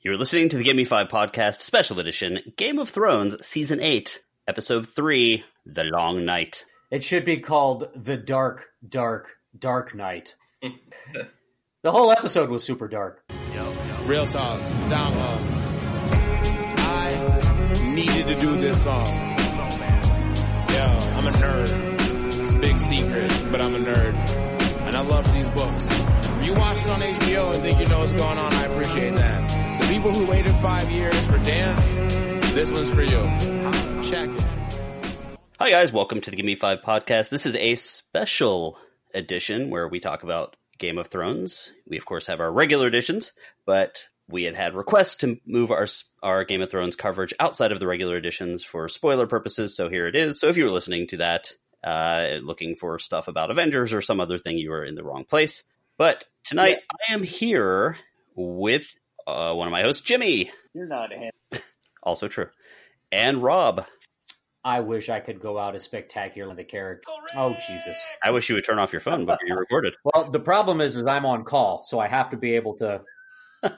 [0.00, 4.20] You're listening to the Give Me Five podcast special edition, Game of Thrones, season eight,
[4.46, 6.64] episode three, The Long Night.
[6.92, 10.36] It should be called The Dark, Dark, Dark Night.
[10.62, 13.24] the whole episode was super dark.
[14.04, 14.60] Real talk.
[14.88, 15.38] Down low.
[16.78, 19.04] I needed to do this song.
[19.04, 20.84] Yo,
[21.16, 22.40] I'm a nerd.
[22.40, 24.14] It's a big secret, but I'm a nerd.
[24.86, 25.86] And I love these books.
[26.38, 29.16] If you watch it on HBO and think you know what's going on, I appreciate
[29.16, 29.27] that.
[29.98, 31.96] The people who waited five years for dance,
[32.54, 33.20] this one's for you.
[34.08, 35.18] Check it.
[35.58, 35.92] Hi, guys.
[35.92, 37.30] Welcome to the Give Me Five podcast.
[37.30, 38.78] This is a special
[39.12, 41.72] edition where we talk about Game of Thrones.
[41.84, 43.32] We, of course, have our regular editions,
[43.66, 45.88] but we had had requests to move our
[46.22, 49.74] our Game of Thrones coverage outside of the regular editions for spoiler purposes.
[49.74, 50.38] So here it is.
[50.38, 51.50] So if you were listening to that,
[51.82, 55.24] uh, looking for stuff about Avengers or some other thing, you were in the wrong
[55.24, 55.64] place.
[55.96, 56.78] But tonight,
[57.10, 57.96] I am here
[58.36, 58.94] with
[59.28, 60.50] uh, one of my hosts, Jimmy.
[60.74, 61.32] You're not a hand.
[62.02, 62.48] Also true,
[63.12, 63.86] and Rob.
[64.64, 67.10] I wish I could go out as spectacular in the character.
[67.34, 68.06] Oh Jesus!
[68.22, 69.94] I wish you would turn off your phone before you recorded.
[70.04, 73.02] Well, the problem is, is I'm on call, so I have to be able to.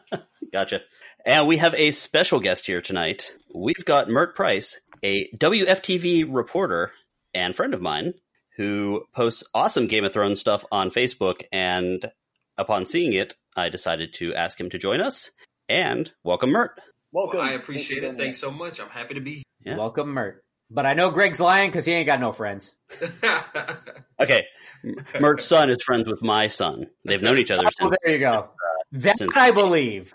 [0.53, 0.81] Gotcha.
[1.25, 3.35] And we have a special guest here tonight.
[3.55, 6.93] We've got Myrt Price, a WFTV reporter
[7.35, 8.15] and friend of mine
[8.57, 11.43] who posts awesome Game of Thrones stuff on Facebook.
[11.53, 12.11] And
[12.59, 15.31] upon seeing it, I decided to ask him to join us.
[15.69, 16.81] And welcome, Myrt.
[17.13, 17.41] Welcome.
[17.41, 18.17] Well, I appreciate it.
[18.17, 18.81] Thanks so much.
[18.81, 19.77] I'm happy to be Yeah.
[19.77, 20.43] Welcome, Myrt.
[20.71, 22.75] But I know Greg's lying because he ain't got no friends.
[24.21, 24.45] Okay.
[25.19, 26.89] Myrt's son is friends with my son.
[27.05, 28.49] They've known each other Oh, since, there you go.
[28.93, 30.13] That since- I believe.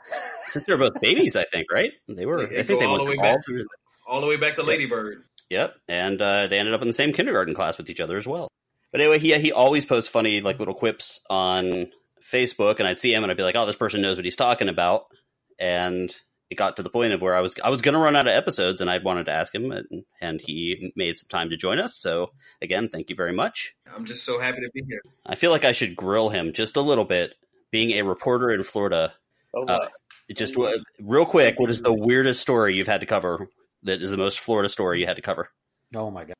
[0.47, 1.91] since they were both babies, I think, right?
[2.07, 3.45] They were, They I think go they all went the way all back.
[3.45, 3.65] through.
[4.07, 5.23] All the way back to Ladybird.
[5.49, 8.27] Yep, and uh, they ended up in the same kindergarten class with each other as
[8.27, 8.47] well.
[8.91, 11.87] But anyway, he he always posts funny like little quips on
[12.31, 14.35] Facebook, and I'd see him and I'd be like, "Oh, this person knows what he's
[14.35, 15.05] talking about."
[15.59, 16.15] And
[16.49, 18.27] it got to the point of where I was I was going to run out
[18.27, 21.57] of episodes, and I wanted to ask him, and, and he made some time to
[21.57, 21.95] join us.
[21.97, 23.75] So again, thank you very much.
[23.93, 25.01] I'm just so happy to be here.
[25.25, 27.33] I feel like I should grill him just a little bit.
[27.71, 29.13] Being a reporter in Florida,
[29.55, 29.87] Oh, uh,
[30.27, 30.71] it just uh,
[31.01, 33.47] real quick, what is the weirdest story you've had to cover?
[33.83, 35.49] That is the most Florida story you had to cover.
[35.95, 36.35] Oh my god.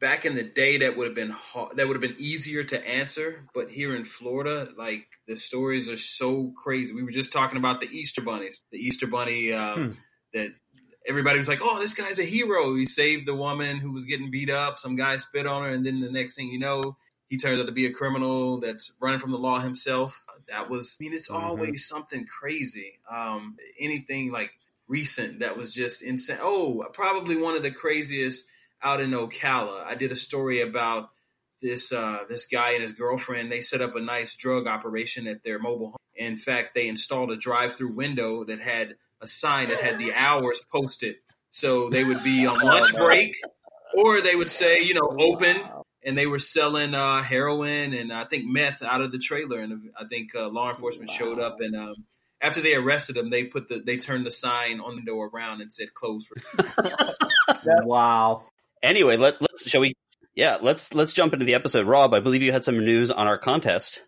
[0.00, 2.86] Back in the day, that would have been hard, that would have been easier to
[2.88, 3.44] answer.
[3.52, 6.94] But here in Florida, like the stories are so crazy.
[6.94, 8.60] We were just talking about the Easter bunnies.
[8.70, 9.92] The Easter bunny um, Hmm.
[10.34, 10.52] that
[11.06, 12.74] everybody was like, "Oh, this guy's a hero.
[12.76, 14.78] He saved the woman who was getting beat up.
[14.78, 16.96] Some guy spit on her, and then the next thing you know,
[17.28, 20.96] he turns out to be a criminal that's running from the law himself." That was,
[21.00, 21.34] I mean, it's Mhm.
[21.42, 23.00] always something crazy.
[23.10, 24.52] Um, anything like
[24.86, 26.38] recent that was just insane.
[26.40, 28.46] Oh, probably one of the craziest
[28.82, 29.84] out in Ocala.
[29.84, 31.10] I did a story about
[31.60, 33.50] this uh, this guy and his girlfriend.
[33.50, 35.96] They set up a nice drug operation at their mobile home.
[36.14, 40.62] In fact, they installed a drive-through window that had a sign that had the hours
[40.70, 41.16] posted,
[41.50, 43.36] so they would be on lunch break,
[43.94, 45.56] or they would say, you know, open.
[46.04, 49.90] And they were selling uh, heroin and I think meth out of the trailer, and
[49.98, 51.96] I think uh, law enforcement showed up and um,
[52.40, 55.60] after they arrested him, they put the they turned the sign on the door around
[55.60, 57.14] and said "closed." For
[57.84, 58.44] Wow.
[58.82, 59.94] Anyway, let let's shall we?
[60.34, 61.86] Yeah, let's let's jump into the episode.
[61.86, 64.00] Rob, I believe you had some news on our contest.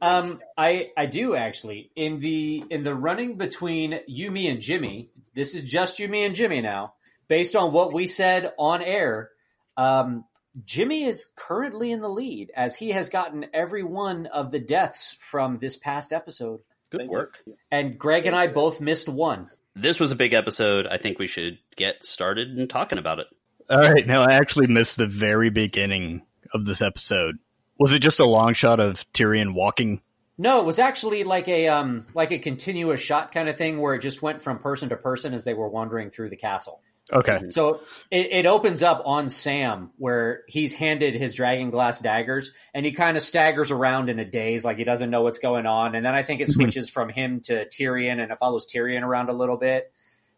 [0.00, 5.10] Um, I I do actually in the in the running between you, me, and Jimmy.
[5.34, 6.94] This is just you, me, and Jimmy now.
[7.28, 9.30] Based on what we said on air,
[9.76, 10.24] um,
[10.64, 15.16] Jimmy is currently in the lead as he has gotten every one of the deaths
[15.20, 17.38] from this past episode, Good Thank work.
[17.46, 17.56] you.
[17.70, 19.48] and Greg and I both missed one.
[19.74, 20.86] This was a big episode.
[20.86, 23.26] I think we should get started and talking about it.
[23.70, 27.38] All right, now I actually missed the very beginning of this episode.
[27.78, 30.00] Was it just a long shot of Tyrion walking?
[30.36, 33.94] No, it was actually like a um like a continuous shot kind of thing where
[33.94, 36.80] it just went from person to person as they were wandering through the castle.
[37.12, 37.80] Okay, So
[38.10, 42.92] it, it opens up on Sam where he's handed his dragon glass daggers and he
[42.92, 45.94] kind of staggers around in a daze like he doesn't know what's going on.
[45.94, 49.28] And then I think it switches from him to Tyrion and it follows Tyrion around
[49.28, 49.92] a little bit.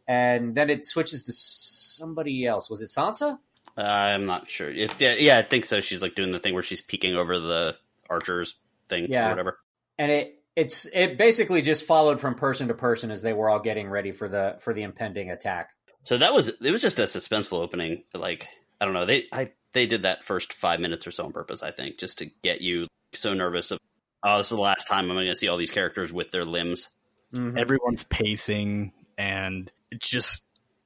[0.08, 2.70] And then it switches to somebody else.
[2.70, 3.38] Was it Sansa?
[3.76, 4.70] Uh, I'm not sure.
[4.70, 5.81] If, yeah, yeah, I think so.
[5.81, 7.76] She's like doing the thing where she's peeking over the
[8.08, 8.55] archers
[8.88, 9.26] thing Yeah.
[9.26, 9.58] or whatever.
[9.99, 13.58] And it it's it basically just followed from person to person as they were all
[13.61, 15.70] getting ready for the for the impending attack.
[16.05, 18.05] So that was it was just a suspenseful opening.
[18.14, 18.49] Like
[18.81, 21.62] I don't know, they I they did that first five minutes or so on purpose.
[21.62, 23.79] I think just to get you so nervous of
[24.23, 26.44] oh, this is the last time I'm going to see all these characters with their
[26.44, 26.88] limbs.
[27.35, 27.58] Mhm.
[27.58, 30.42] everyone's pacing, and it just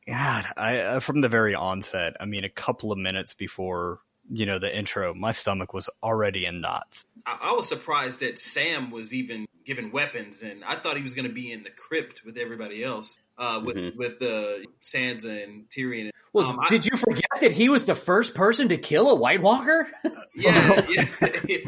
[0.06, 2.16] God, I uh, from the very onset.
[2.20, 4.00] I mean, a couple of minutes before
[4.32, 7.06] you know the intro, my stomach was already in knots.
[7.26, 11.14] I, I was surprised that Sam was even given weapons, and I thought he was
[11.14, 13.96] going to be in the crypt with everybody else, uh, with Mhm.
[13.96, 16.10] with uh, Sansa and Tyrion.
[16.32, 19.14] Well, Um, I- did you forget that he was the first person to kill a
[19.16, 19.90] White Walker?
[20.34, 21.06] Yeah, yeah.
[21.46, 21.64] he,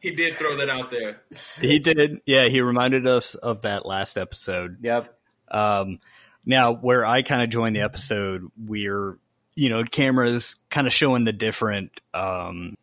[0.00, 1.22] he did throw that out there.
[1.60, 2.20] He did.
[2.26, 4.78] Yeah, he reminded us of that last episode.
[4.82, 5.16] yep.
[5.48, 5.98] Um,
[6.44, 9.18] now, where I kind of joined the episode, we're,
[9.54, 12.76] you know, cameras kind of showing the different um,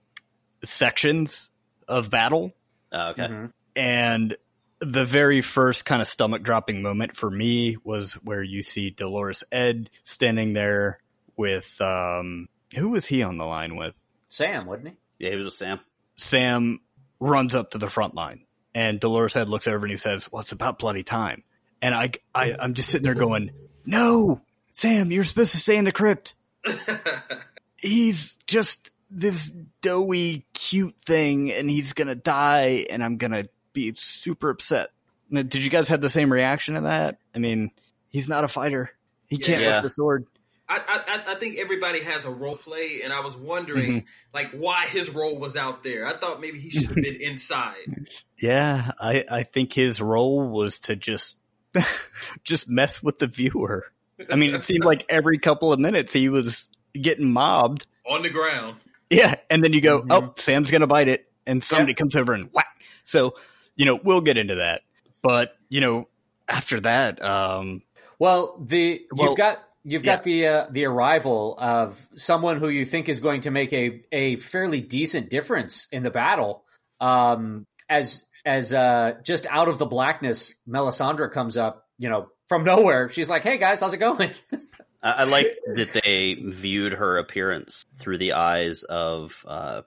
[0.63, 1.49] sections
[1.87, 2.53] of battle.
[2.91, 3.27] Oh, okay.
[3.27, 3.53] Mhm.
[3.75, 4.37] And
[4.79, 9.43] the very first kind of stomach dropping moment for me was where you see Dolorous
[9.51, 10.99] Edd standing there
[11.35, 13.95] with, um, who was he on the line with?
[14.29, 14.95] Sam, wasn't he?
[15.19, 15.79] Yeah, he was with Sam.
[16.17, 16.79] Sam
[17.19, 18.45] runs up to the front line
[18.75, 21.43] and Dolorous Edd looks over and he says, well, it's about bloody time.
[21.81, 23.51] And I, I, I'm just sitting there going,
[23.85, 24.41] no,
[24.71, 26.35] Sam, you're supposed to stay in the crypt.
[27.77, 29.51] He's just this
[29.81, 34.89] doughy, cute thing and he's going to die and I'm going to be super upset.
[35.29, 37.19] Now, Did you guys have the same reaction to that?
[37.33, 37.71] I mean,
[38.09, 38.91] he's not a fighter.
[39.27, 39.81] He can't Yeah.
[39.81, 40.25] lift the sword.
[40.69, 44.07] I, I I think everybody has a role play, and I was wondering mm-hmm.
[44.33, 46.05] like why his role was out there.
[46.05, 48.07] I thought maybe he should have been inside.
[48.37, 51.37] Yeah, I, I think his role was to just
[52.43, 53.85] just mess with the viewer.
[54.31, 57.85] I mean, it seemed like every couple of minutes he was getting mobbed.
[58.09, 58.77] on the ground.
[59.09, 60.07] Yeah, and then you go, Mhm.
[60.11, 62.67] oh, Sam's gonna bite it, and somebody comes over and whack.
[63.03, 63.35] So,
[63.75, 64.81] you know, we'll get into that.
[65.21, 66.07] But you know,
[66.47, 67.83] after that, um,
[68.19, 72.83] Well, the Well, you've got you've got the uh, the arrival of someone who you
[72.85, 76.63] think is going to make a a fairly decent difference in the battle.
[76.99, 82.63] Um, as as uh, just out of the blackness, Melisandre comes up, you know, from
[82.63, 83.09] nowhere.
[83.09, 84.31] She's like, "Hey guys, how's it going?"
[85.03, 89.81] I, I like that they viewed her appearance through the eyes of uh,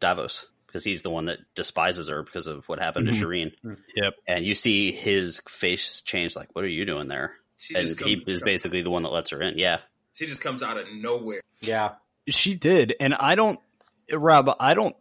[0.00, 3.18] Davos because he's the one that despises her because of what happened Mhm.
[3.18, 3.52] to Shireen.
[3.96, 4.14] Yep.
[4.26, 8.00] And you see his face change, like, "What are you doing there?" She And just
[8.00, 9.58] he comes, is basically the one that lets her in.
[9.58, 9.78] Yeah,
[10.12, 11.40] she just comes out of nowhere.
[11.60, 11.92] yeah,
[12.28, 13.58] she did, and I don't,
[14.12, 14.94] Rob, I don't.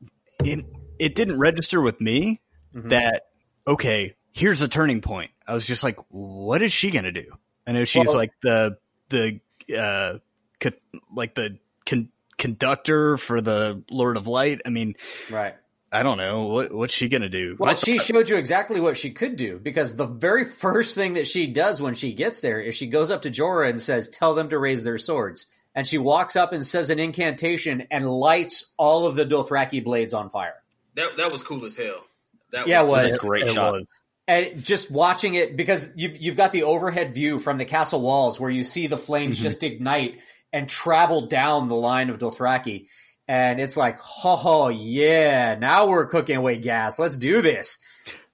[0.43, 0.65] It,
[0.99, 2.41] it didn't register with me
[2.75, 2.89] Mhm.
[2.89, 3.24] that
[3.68, 5.31] okay, here's a turning point.
[5.48, 7.25] I was just like, what is she gonna do?
[7.66, 8.77] I know she's Well- like the
[9.10, 9.39] the
[9.75, 10.18] uh
[10.60, 10.72] co-
[11.13, 14.62] like the con- conductor for the Lord of Light.
[14.66, 14.95] I mean,
[15.30, 15.56] right.
[15.92, 17.56] I don't know what what's she gonna do.
[17.57, 21.25] Well, she showed you exactly what she could do because the very first thing that
[21.27, 24.36] she does when she gets there is she goes up to Jorah and says, "Tell
[24.36, 28.74] them to raise their swords." And she walks up and says an incantation and lights
[28.77, 30.63] all of the Dothraki blades on fire.
[30.95, 32.06] That that was cool as hell.
[32.55, 33.13] That Yeah, it it was was.
[33.23, 33.73] a great It shot.
[33.73, 33.85] was.
[34.27, 38.39] And just watching it because you've you've got the overhead view from the castle walls
[38.39, 39.43] where you see the flames Mhm.
[39.43, 40.19] just ignite
[40.51, 42.87] and travel down the line of Dothraki,
[43.27, 46.97] and it's like, oh yeah, now we're cooking away gas.
[46.97, 47.77] Let's do this.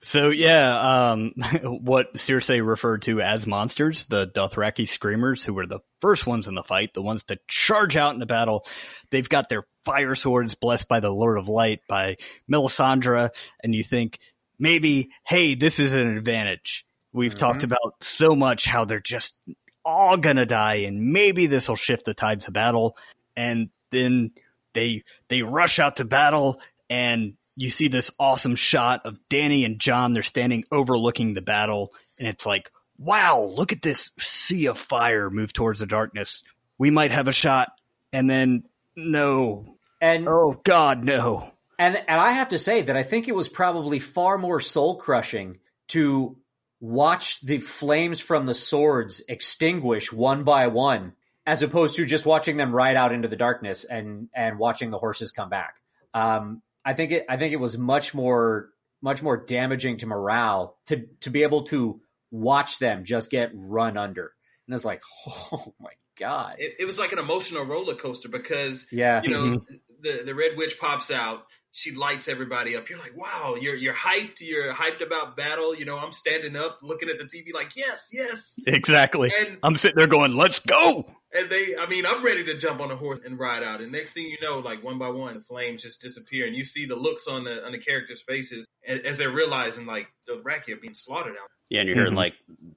[0.03, 1.33] So yeah, um,
[1.63, 6.55] what Cersei referred to as monsters, the Dothraki screamers, who were the first ones in
[6.55, 8.65] the fight, the ones to charge out in the battle.
[9.11, 12.17] They've got their fire swords blessed by the Lord of Light, by
[12.51, 13.29] Melisandre,
[13.63, 14.19] and you think
[14.57, 16.85] maybe, hey, this is an advantage.
[17.13, 17.39] We've Mhm.
[17.39, 19.35] talked about so much how they're just
[19.83, 22.97] all gonna die, and maybe this will shift the tides of battle.
[23.35, 24.31] And then
[24.73, 26.59] they they rush out to battle,
[26.89, 30.13] and you see this awesome shot of Dany and Jon.
[30.13, 35.29] They're standing overlooking the battle, and it's like, wow, look at this sea of fire
[35.29, 36.43] move towards the darkness.
[36.77, 37.71] We might have a shot,
[38.13, 38.63] and then
[38.95, 41.51] no, And oh God, no.
[41.77, 44.97] And and I have to say that I think it was probably far more soul
[44.97, 45.59] crushing
[45.89, 46.37] to
[46.79, 51.13] watch the flames from the swords extinguish one by one,
[51.45, 54.99] as opposed to just watching them ride out into the darkness and and watching the
[54.99, 55.75] horses come back.
[56.13, 58.69] Um, I think it I think it was much more
[59.01, 63.97] much more damaging to morale to to be able to watch them just get run
[63.97, 64.31] under.
[64.67, 68.87] And it's like, oh my god, It, it was like an emotional roller coaster because
[68.91, 69.75] yeah, you know mm-hmm.
[70.01, 71.45] the the red witch pops out.
[71.73, 72.89] She lights everybody up.
[72.89, 74.41] You're like, wow, you're you're hyped.
[74.41, 75.73] You're hyped about battle.
[75.73, 78.55] You know, I'm standing up, looking at the TV, like, yes, yes.
[78.67, 79.31] Exactly.
[79.39, 81.05] And I'm sitting there going, let's go.
[81.33, 83.79] And they, I mean, I'm ready to jump on a horse and ride out.
[83.79, 86.65] And next thing you know, like one by one, the flames just disappear, and you
[86.65, 90.73] see the looks on the on the characters' faces as, as they're realizing like Dothraki
[90.73, 91.49] are being slaughtered out.
[91.69, 92.17] Yeah, and you're hearing Mhm.
[92.17, 92.33] like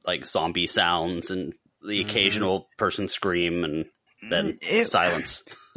[0.06, 2.08] like zombie sounds and the Mhm.
[2.08, 3.86] occasional person scream and
[4.30, 5.42] then It- silence.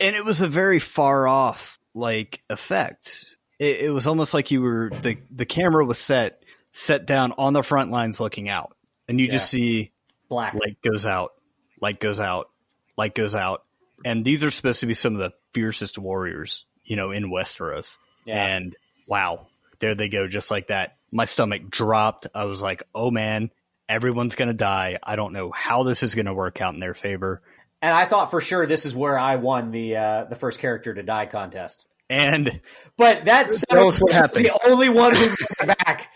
[0.00, 3.36] and it was a very far off like effect.
[3.60, 6.42] It, it was almost like you were the the camera was set
[6.72, 9.92] set down on the front lines looking out, and you just see
[10.28, 10.54] black.
[10.54, 11.32] light goes out,
[11.80, 12.50] light goes out,
[12.96, 13.64] light goes out,
[14.04, 17.96] and these are supposed to be some of the fiercest warriors, you know, in Westeros.
[18.24, 18.44] yeah.
[18.44, 18.76] And
[19.08, 19.46] wow,
[19.80, 20.96] there they go, just like that.
[21.12, 22.26] my stomach dropped.
[22.34, 23.50] I was like, oh man,
[23.88, 24.98] everyone's going to die.
[25.02, 27.40] I don't know how this is going to work out in their favor.
[27.82, 30.92] And I thought for sure this is where I won the uh, the first character
[30.94, 31.86] to die contest.
[32.08, 32.60] And
[32.96, 34.44] But that's Tell us what happened.
[34.46, 36.08] the only one who made it back.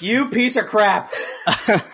[0.00, 1.12] You piece of crap.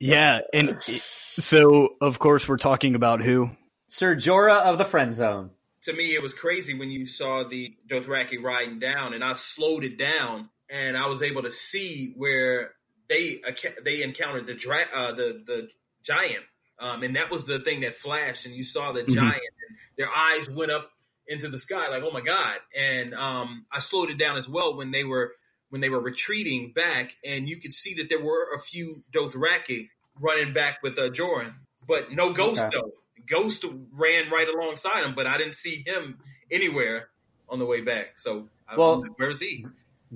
[0.00, 3.50] yeah, and so of course we're talking about who?
[3.88, 5.50] Sir Jorah of the Friend Zone.
[5.82, 9.84] to me, it was crazy when you saw the Dothraki riding down, and I slowed
[9.84, 12.72] it down, and I was able to see where
[13.08, 13.40] they
[13.84, 15.68] they encountered the dra- uh, the the
[16.02, 16.44] giant,
[16.80, 19.14] um, and that was the thing that flashed, and you saw the Mhm.
[19.14, 19.34] giant,
[19.68, 20.90] and their eyes went up
[21.28, 22.58] into the sky like, oh my god!
[22.76, 25.32] And um, I slowed it down as well when they were
[25.70, 29.88] when they were retreating back, and you could see that there were a few Dothraki
[30.20, 31.52] running back with uh, Jorah,
[31.86, 32.70] but no Ghost Okay.
[32.72, 32.92] though.
[33.26, 36.18] Ghost ran right alongside him, but I didn't see him
[36.50, 37.08] anywhere
[37.48, 38.18] on the way back.
[38.18, 39.66] So, Well- where's he?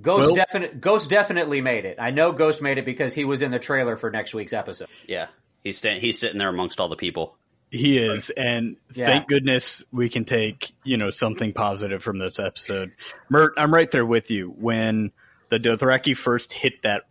[0.01, 1.97] Ghost Well- definite Ghost definitely made it.
[1.99, 4.87] I know Ghost made it because he was in the trailer for next week's episode.
[5.05, 5.27] Yeah,
[5.65, 7.35] he's sta- he's sitting there amongst all the people.
[7.71, 9.05] He is, and Yeah.
[9.07, 12.93] thank goodness we can take you know something positive from this episode.
[13.29, 14.47] Myrt, I'm right there with you.
[14.49, 15.11] When
[15.51, 17.03] the Dothraki first hit that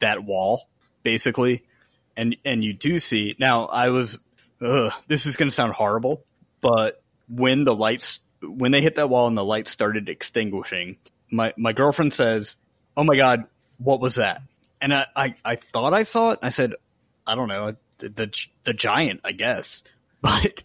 [0.00, 0.68] that wall,
[1.04, 1.62] basically,
[2.16, 3.66] and and you do see now.
[3.66, 4.18] I was,
[4.60, 6.24] ugh, this is going to sound horrible,
[6.60, 10.96] but when the lights when they hit that wall and the lights started extinguishing,
[11.30, 12.56] my my girlfriend says,
[12.96, 13.44] "Oh my god,
[13.76, 14.40] what was that?"
[14.80, 16.38] And I I, I thought I saw it.
[16.42, 16.72] I said,
[17.26, 19.84] "I don't know, the the, the giant, I guess."
[20.22, 20.62] But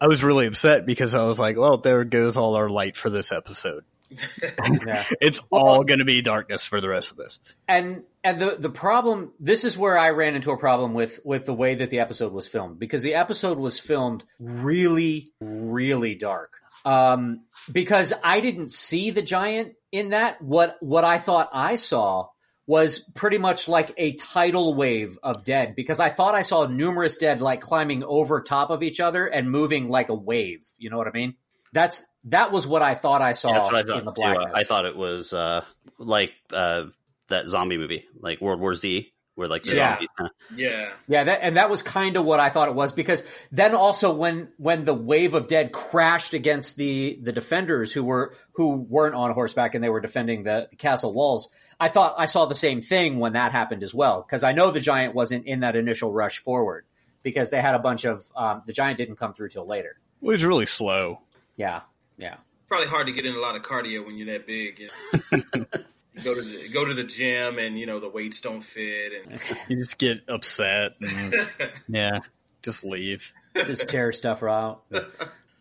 [0.00, 3.10] I was really upset because I was like, "Well, there goes all our light for
[3.10, 3.84] this episode.
[4.10, 5.04] Yeah.
[5.20, 8.70] It's all going to be darkness for the rest of this." and and the the
[8.70, 12.00] problem this is where I ran into a problem with with the way that the
[12.00, 16.60] episode was filmed because the episode was filmed really really dark.
[16.84, 22.28] Um because I didn't see the giant in that what what I thought I saw
[22.70, 27.16] was pretty much like a tidal wave of dead because I thought I saw numerous
[27.16, 30.96] dead like climbing over top of each other and moving like a wave, you know
[30.96, 31.34] what I mean?
[31.72, 33.98] That's that was what I thought I saw Yeah, that's what I thought.
[34.00, 34.22] in the too.
[34.22, 34.52] Uh, blackness.
[34.54, 35.64] I thought it was uh,
[35.98, 36.84] like uh,
[37.28, 39.92] that zombie movie, like World War Z, where like the Yeah.
[39.94, 42.92] zombies kinda- Yeah, Yeah, that, and that was kind of what I thought it was
[42.92, 43.22] because
[43.52, 48.34] then also when when the wave of dead crashed against the the defenders who were
[48.52, 51.48] who weren't on horseback and they were defending the, the castle walls,
[51.78, 54.70] I thought I saw the same thing when that happened as well because I know
[54.70, 56.84] the giant wasn't in that initial rush forward
[57.22, 59.96] because they had a bunch of um, the giant didn't come through till later.
[60.20, 61.20] It was really slow.
[61.56, 61.80] Yeah,
[62.20, 62.36] yeah.
[62.68, 64.78] probably hard to get in a lot of cardio when you're that big.
[64.80, 64.88] You
[65.32, 65.64] know?
[66.24, 69.40] Go to the go to the gym, and you know the weights don't fit, and
[69.68, 70.96] You just get upset.
[71.00, 71.34] And,
[71.88, 72.18] yeah,
[72.62, 73.22] just leave.
[73.56, 74.82] Just tear stuff out,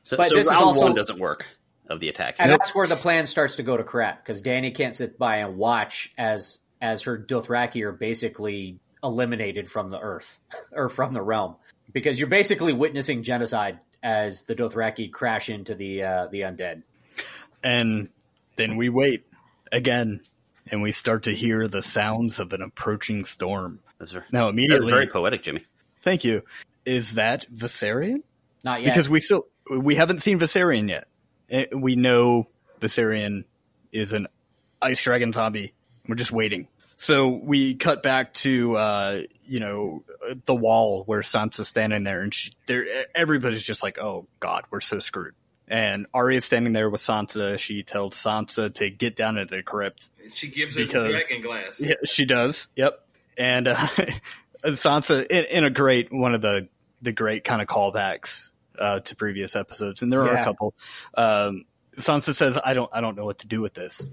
[0.03, 1.45] So, But so this is round also- one doesn't work
[1.87, 2.35] of the attack.
[2.39, 5.37] and that's where the plan starts to go to crap because Dany can't sit by
[5.37, 10.39] and watch as as her Dothraki are basically eliminated from the earth
[10.71, 11.55] or from the realm
[11.93, 16.83] because you're basically witnessing genocide as the Dothraki crash into the uh, the undead.
[17.63, 18.09] And
[18.55, 19.25] then we wait
[19.71, 20.21] again,
[20.71, 23.79] and we start to hear the sounds of an approaching storm.
[23.97, 25.65] That's ver- Now, immediately, very poetic, Jimmy.
[26.01, 26.43] thank you.
[26.85, 28.23] Is that Viserion?
[28.63, 28.93] Not yet.
[28.93, 31.07] Because we still we haven't seen Viserion yet.
[31.49, 32.47] Eh, We know
[32.79, 33.43] Viserion
[33.91, 34.27] is an
[34.81, 35.73] ice dragon zombie.
[36.07, 36.67] We're just waiting.
[37.01, 40.03] So we cut back to uh, you know
[40.45, 44.81] the wall where Sansa's standing there, and she, there everybody's just like, "Oh God, we're
[44.81, 45.33] so screwed."
[45.69, 47.57] And Arya's standing there with Sansa.
[47.57, 50.09] She tells Sansa to get down into the crypt.
[50.33, 51.79] she gives her Because- the dragon glass.
[51.79, 52.67] Yeah, she does.
[52.75, 52.99] Yep.
[53.37, 53.75] And uh,
[54.65, 56.67] Sansa in, in a great one of the
[57.01, 60.73] the great kind of callbacks uh, to previous episodes, and there are a couple.
[61.13, 61.63] Um,
[61.95, 64.09] Sansa says, "I don't, I don't know what to do with this,"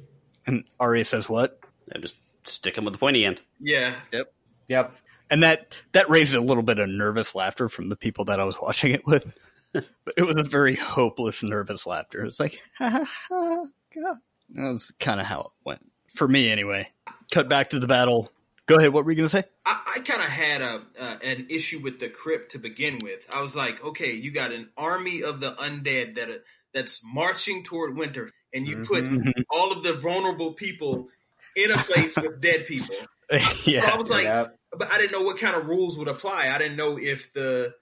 [0.46, 1.58] and Arya says, "What?"
[1.92, 2.14] Yeah, just
[2.48, 3.40] stick him with the pointy end.
[3.60, 4.32] Yeah, yep.
[4.68, 4.94] Yep.
[5.30, 8.44] And that that raised a little bit of nervous laughter from the people that I
[8.44, 9.24] was watching it with.
[9.72, 9.84] but
[10.16, 12.24] it was a very hopeless, nervous laughter.
[12.24, 14.16] It's like, ha ha ha, God.
[14.50, 16.88] That was kind of how it went for me, anyway.
[17.32, 18.30] Cut back to the battle.
[18.66, 18.92] Go ahead.
[18.92, 19.44] What were you going to say?
[19.64, 23.26] I, I kind of had a uh, an issue with the crypt to begin with.
[23.32, 26.42] I was like, okay, you got an army of the undead that are,
[26.74, 29.32] that's marching toward winter, and you put Mhm.
[29.50, 31.08] all of the vulnerable people
[31.56, 32.94] in a place with dead people.
[33.28, 34.56] So I was like, yep.
[34.70, 36.48] but I didn't know what kind of rules would apply.
[36.48, 37.72] I didn't know if the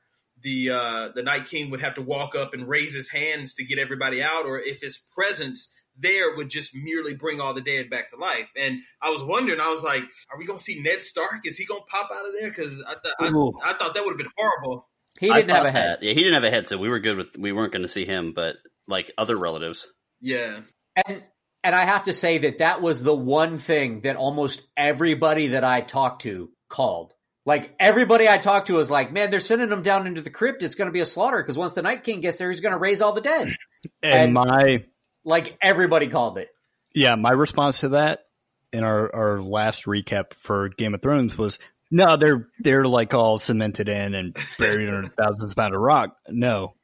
[0.43, 3.65] the uh, the Night King would have to walk up and raise his hands to
[3.65, 7.91] get everybody out, or if his presence there would just merely bring all the dead
[7.91, 8.49] back to life.
[8.57, 10.03] And I was wondering, I was like,
[10.33, 11.47] are we gonna see Ned Stark?
[11.47, 12.49] Is he gonna pop out of there?
[12.49, 14.89] Because I, th- I, I thought that would have been horrible.
[15.21, 15.99] He didn't have a head.
[16.01, 17.37] that- Yeah, he didn't have a head, so we were good with.
[17.39, 18.57] We weren't going to see him, but
[18.89, 19.87] like other relatives.
[20.21, 20.61] Yeah,
[21.07, 21.23] And
[21.65, 25.65] and I have to say that that was the one thing that almost everybody that
[25.65, 27.13] I talked to called.
[27.47, 30.63] Like everybody I talked to was like, "Man, they're sending them down into the crypt.
[30.63, 32.73] It's going to be a slaughter because once the Night King gets there, he's going
[32.73, 33.49] to raise all the dead."
[34.03, 34.85] And, And- my
[35.25, 36.49] Like everybody called it.
[36.95, 38.21] yeah, my response to that
[38.73, 41.59] in our, our last recap for Game of Thrones was
[41.91, 46.17] no, they're they're like all cemented in and buried under thousands of pounds of rock.
[46.29, 46.75] No,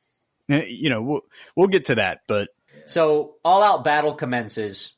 [0.50, 1.20] Eh, you know we'll
[1.56, 2.48] we'll get to that, but
[2.86, 4.94] So all out battle commences,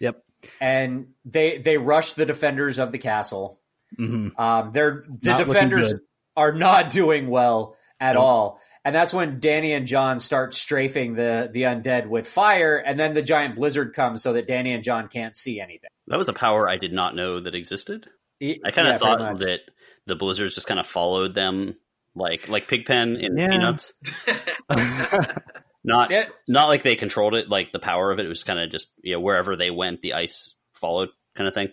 [0.00, 0.22] yep.
[0.60, 3.60] and they they rush the defenders of the castle.
[3.96, 5.94] hmm Um, they're the Not defenders
[6.36, 8.22] are not doing well at Nope.
[8.22, 12.98] all, and that's when Dany and Jon start strafing the the undead with fire, and
[13.00, 15.90] then the giant blizzard comes so that Dany and Jon can't see anything.
[16.08, 18.08] That was a power I did not know that existed.
[18.42, 19.60] I kind of yeah, thought that
[20.06, 21.76] the blizzards just kind of followed them,
[22.14, 23.48] like like Pigpen in Yeah.
[23.48, 23.92] Peanuts.
[25.86, 26.26] Not Yeah.
[26.48, 28.26] not like they controlled it, like the power of it.
[28.26, 31.54] It was kind of just you know wherever they went, the ice followed, kind of
[31.54, 31.72] thing.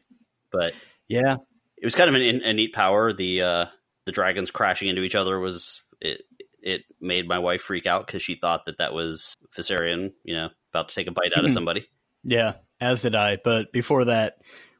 [0.51, 0.73] But
[1.09, 1.37] yeah,
[1.77, 3.11] it was kind of an, a neat power.
[3.11, 3.65] The uh,
[4.05, 6.21] the dragons crashing into each other was it.
[6.61, 10.49] It made my wife freak out because she thought that that was Viserion, you know,
[10.71, 11.53] about to take a bite out of Mhm.
[11.55, 11.87] somebody.
[12.23, 12.53] yeah.
[12.79, 13.37] As did I.
[13.43, 14.37] But before that,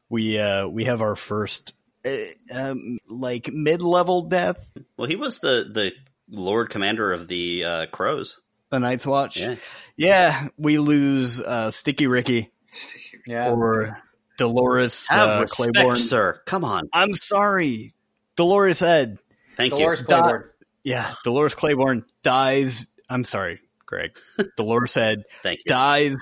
[0.08, 1.74] we uh we have our first
[2.06, 2.16] uh,
[2.54, 4.70] um, like mid level death.
[4.96, 5.92] Well, he was the the
[6.30, 8.38] Lord Commander of the uh, Crows.
[8.74, 9.36] The Night's Watch.
[9.38, 9.54] Yeah,
[9.96, 12.50] Yeah, we lose uh, Sticky Ricky
[13.26, 13.50] yeah.
[13.50, 13.98] or
[14.36, 15.96] Dolores have uh, respect, Claiborne.
[15.96, 16.40] sir.
[16.46, 17.94] Come on, I'm sorry,
[18.36, 19.18] Dolorous Edd.
[19.56, 20.06] thank Dolores you.
[20.06, 20.44] Claiborne.
[20.82, 22.86] Yeah, Dolores Claiborne dies.
[23.08, 24.16] I'm sorry, Greg.
[24.56, 25.70] Dolorous Edd Thank you.
[25.70, 26.16] dies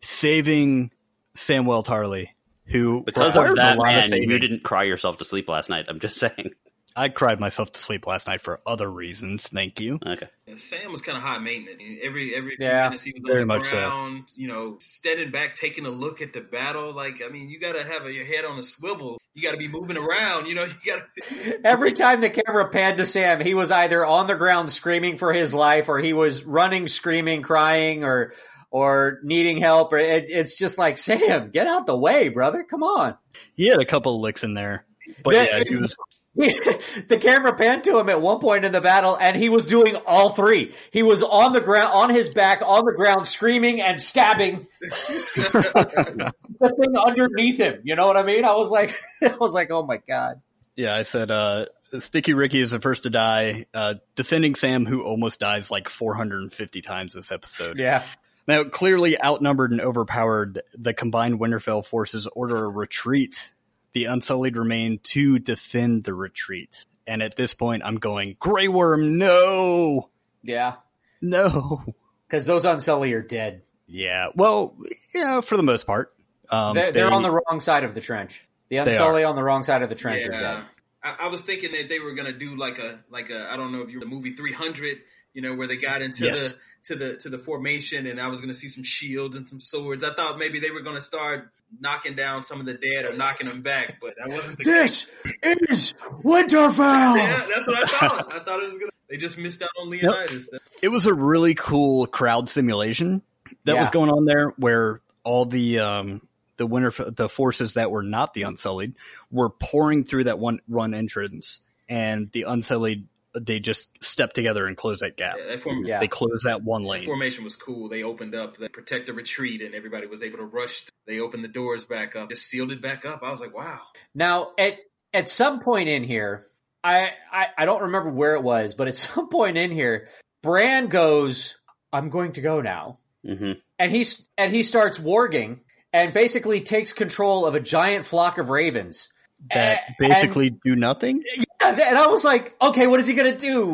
[0.00, 0.90] saving
[1.36, 2.28] Samwell Tarly,
[2.66, 4.28] who Because of that a lot man, saving.
[4.30, 5.86] you didn't cry yourself to sleep last night.
[5.88, 6.50] I'm just saying.
[6.94, 9.46] I cried myself to sleep last night for other reasons.
[9.48, 9.98] Thank you.
[10.06, 10.28] Okay.
[10.46, 11.80] Yeah, Sam was kind of high maintenance.
[12.02, 14.22] Every every few Yeah, minutes he was very on the much so.
[14.36, 16.92] you know, standing back, taking a look at the battle.
[16.92, 19.18] Like, I mean, you got to have your head on a swivel.
[19.34, 20.46] You got to be moving around.
[20.46, 21.60] You know, you got to.
[21.66, 25.32] Every time the camera panned to Sam, he was either on the ground screaming for
[25.32, 28.34] his life, or he was running, screaming, crying, or
[28.70, 29.92] or needing help.
[29.92, 32.62] Or it, it's just like Sam, get out the way, brother.
[32.64, 33.16] Come on.
[33.54, 34.84] He had a couple of licks in there,
[35.22, 35.96] but That- yeah, he was.
[36.34, 39.96] the camera panned to him at one point in the battle, and he was doing
[40.06, 40.72] all three.
[40.90, 46.32] He was on the ground, on his back, on the ground, screaming and stabbing the
[46.60, 47.80] thing underneath him.
[47.84, 48.46] You know what I mean?
[48.46, 50.40] I was like, I was like, oh my god.
[50.74, 51.66] Yeah, I said uh,
[51.98, 56.80] Sticky Ricky is the first to die, uh, defending Sam, who almost dies like 450
[56.80, 57.78] times this episode.
[57.78, 58.04] Yeah,
[58.48, 63.52] Now, clearly outnumbered and overpowered, the combined Winterfell forces order a retreat.
[63.94, 66.86] The Unsullied remain to defend the retreat.
[67.06, 70.08] And at this point, I'm going, Grey Worm, no!
[70.42, 70.76] yeah,
[71.20, 71.84] No!
[72.28, 73.62] because those Unsullied are dead.
[73.86, 74.76] Yeah, well,
[75.14, 76.14] yeah, for the most part.
[76.48, 78.46] Um, they're, they're they- on the wrong side of the trench.
[78.70, 80.64] The They Unsullied on the wrong side of the trench are dead.
[81.02, 83.72] I, I was thinking that they were gonna do like a like a I don't
[83.72, 84.98] know if you the movie 300,
[85.34, 86.54] you know, where they got into Yes.
[86.54, 89.60] the to the to the formation, and I was gonna see some shields and some
[89.60, 90.02] swords.
[90.04, 93.46] I thought maybe they were gonna start knocking down some of the dead or knocking
[93.46, 95.10] them back, but that wasn't the case.
[95.42, 97.16] This is Winterfell.
[97.16, 98.32] Yeah, that's what I thought.
[98.34, 98.90] I thought it was gonna.
[99.08, 100.48] They just missed out on Leonidas.
[100.82, 103.22] it was a really cool crowd simulation
[103.64, 106.22] that was going on there where all the um
[106.56, 108.94] the winter the forces that were not the unsullied
[109.30, 114.76] were pouring through that one run entrance and the unsullied they just stepped together and
[114.76, 116.00] closed that gap Yeah, that form- Yeah.
[116.00, 117.88] they closed that one The lane formation was cool.
[117.88, 120.84] They opened up the protect the retreat, and everybody was able to rush.
[121.06, 123.22] They opened the doors back up, just sealed it back up.
[123.22, 123.80] I was like, wow.
[124.14, 124.74] Now, at
[125.14, 126.46] at some point in here,
[126.84, 130.08] I, I I don't remember where it was, but at some point in here,
[130.42, 131.56] Bran goes,
[131.92, 135.60] "I'm going to go now," hmm and he's and he starts warging
[135.92, 139.08] and basically takes control of a giant flock of ravens.
[139.52, 141.22] that And- basically do nothing
[141.64, 143.66] and, and I was like, "Okay, what is he going to do?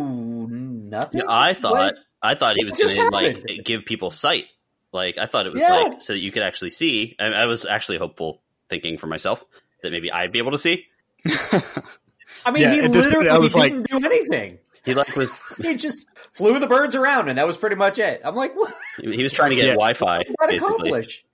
[0.51, 1.95] Nothing." Yeah, I thought What?
[2.23, 4.47] I thought he was going to like give people sight.
[4.93, 5.73] Like I thought it was Yeah.
[5.75, 7.15] like so that you could actually see.
[7.19, 9.45] I, I was actually hopeful, thinking for myself
[9.83, 10.87] that maybe I'd be able to see.
[12.45, 14.59] I mean, Yeah, he at this point, literally I was like- didn't do anything.
[14.85, 15.31] He like was
[15.63, 18.23] He just flew the birds around, and that was pretty much it.
[18.25, 19.73] I'm like, what he was trying to get Yeah.
[19.73, 20.75] Wi-Fi did that basically.
[20.75, 21.25] accomplish?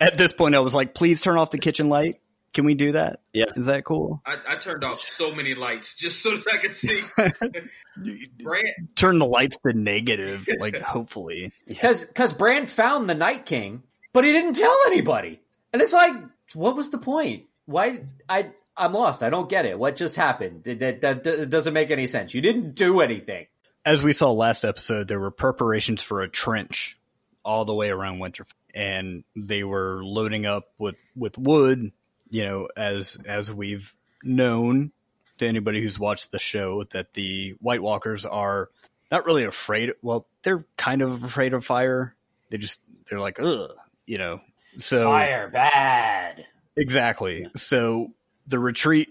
[0.00, 2.20] at this point i was like please turn off the kitchen light
[2.54, 3.46] can we do that Yeah.
[3.56, 6.72] is that cool I, I turned off so many lights just so that I could
[6.74, 7.02] see.
[8.42, 8.62] Bran,
[8.96, 14.24] turn the lights to negative like hopefully Because because Bran found the Night King, but
[14.24, 15.40] he didn't tell anybody,
[15.72, 16.14] and it's like,
[16.54, 17.44] what was the point?
[17.66, 19.22] Why I I'm lost.
[19.22, 19.78] I don't get it.
[19.78, 20.64] What just happened?
[20.64, 22.34] That, that, that, that doesn't make any sense.
[22.34, 23.46] You didn't do anything.
[23.84, 26.98] as we saw last episode, there were preparations for a trench
[27.44, 28.50] all the way around Winterfell.
[28.74, 31.92] and they were loading up with with wood.
[32.34, 33.94] You know, as as we've
[34.24, 34.90] known
[35.38, 38.70] to anybody who's watched the show, that the White Walkers are
[39.12, 39.92] not really afraid.
[40.02, 42.16] Well, they're kind of afraid of fire.
[42.50, 43.70] They just they're like, ugh,
[44.04, 44.40] you know.
[44.76, 46.44] So Fire bad.
[46.76, 47.46] Exactly.
[47.54, 48.08] So
[48.48, 49.10] the retreat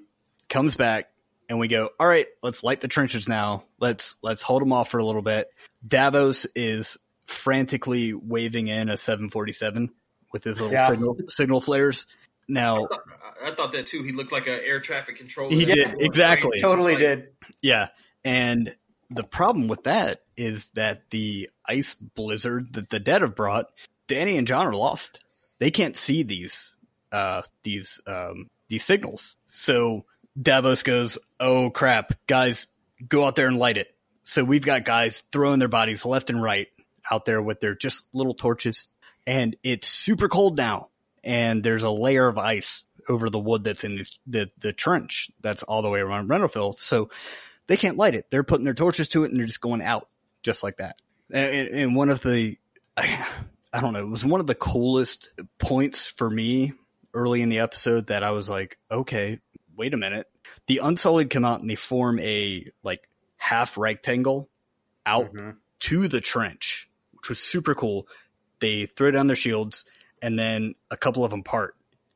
[0.50, 1.10] comes back
[1.48, 3.64] and we go, all right, let's light the trenches now.
[3.80, 5.48] Let's, let's hold them off for a little bit.
[5.88, 9.92] Davos is frantically waving in a 747
[10.34, 10.88] with his little Yeah.
[10.88, 12.06] signal, signal flares.
[12.48, 12.88] Now,
[13.44, 14.04] I thought that too.
[14.04, 15.52] He looked like an air traffic controller.
[15.54, 16.52] He did, exactly.
[16.52, 16.62] crazy.
[16.62, 17.28] Totally Like, did.
[17.62, 17.88] yeah.
[18.26, 18.74] And
[19.10, 23.68] the problem with that is that the ice blizzard that the dead have brought,
[24.08, 25.24] Dany and Jon are lost.
[25.60, 26.76] They can't see these,
[27.12, 29.36] uh, these, um, these signals.
[29.50, 30.06] So
[30.42, 32.68] Davos goes, Oh crap, guys,
[33.08, 33.94] go out there and light it.
[34.24, 36.68] So we've got guys throwing their bodies left and right
[37.12, 38.88] out there with their just little torches.
[39.28, 40.90] And it's super cold now.
[41.24, 45.30] And there's a layer of ice over the wood that's in this, the, the trench
[45.42, 46.78] that's all the way around Winterfell.
[46.78, 47.10] So
[47.68, 48.28] they can't light it.
[48.30, 50.10] They're putting their torches to it and they're just going out
[50.42, 50.98] just like that.
[51.32, 52.58] And, and one of the,
[52.98, 56.74] I, don't know, it was one of the coolest points for me
[57.14, 59.40] early in the episode that I was like, okay,
[59.76, 60.28] wait a minute.
[60.68, 63.08] The Unsullied come out and they form a like
[63.38, 64.50] half rectangle
[65.06, 65.56] out Mhm.
[65.82, 68.08] to the trench, which was super cool.
[68.60, 69.84] They throw down their shields
[70.24, 71.76] and then a couple of them part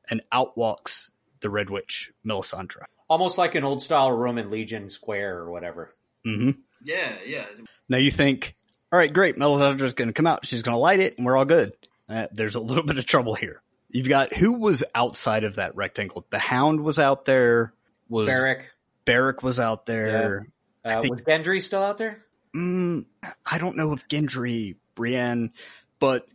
[0.10, 2.84] and out walks the Red Witch, Melisandre.
[3.10, 5.94] Almost like an old style Roman Legion square or whatever.
[6.26, 6.60] Mm-hmm.
[6.84, 7.46] Yeah, yeah.
[7.88, 8.56] Now you think,
[8.92, 10.46] all right, great, Melisandre's going to come out.
[10.46, 11.74] She's going to light it and we're all good.
[12.10, 13.62] Uh, there's a little bit of trouble here.
[13.90, 16.26] You've got who was outside of that rectangle?
[16.30, 17.74] The Hound was out there.
[18.10, 18.72] Was Beric.
[19.06, 20.48] Beric was out there.
[20.84, 22.20] I Uh, think- was Gendry still out there?
[22.56, 23.06] Mm,
[23.50, 25.52] I don't know if Gendry, Brienne,
[26.00, 26.28] but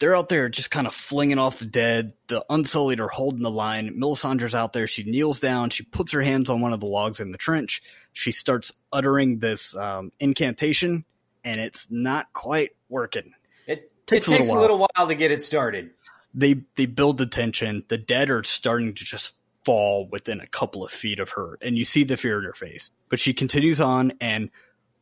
[0.00, 2.14] they're out there just kind of flinging off the dead.
[2.26, 3.94] The Unsullied are holding the line.
[4.00, 4.86] Melisandre's out there.
[4.86, 5.70] She kneels down.
[5.70, 7.82] She puts her hands on one of the logs in the trench.
[8.12, 11.04] She starts uttering this um, incantation,
[11.44, 13.34] and it's not quite working.
[13.66, 15.90] It, Takes it a little a little while to get it started.
[16.32, 17.84] They they build the tension.
[17.88, 19.34] The dead are starting to just
[19.64, 22.54] fall within a couple of feet of her, and you see the fear in her
[22.54, 22.90] face.
[23.10, 24.50] But she continues on, and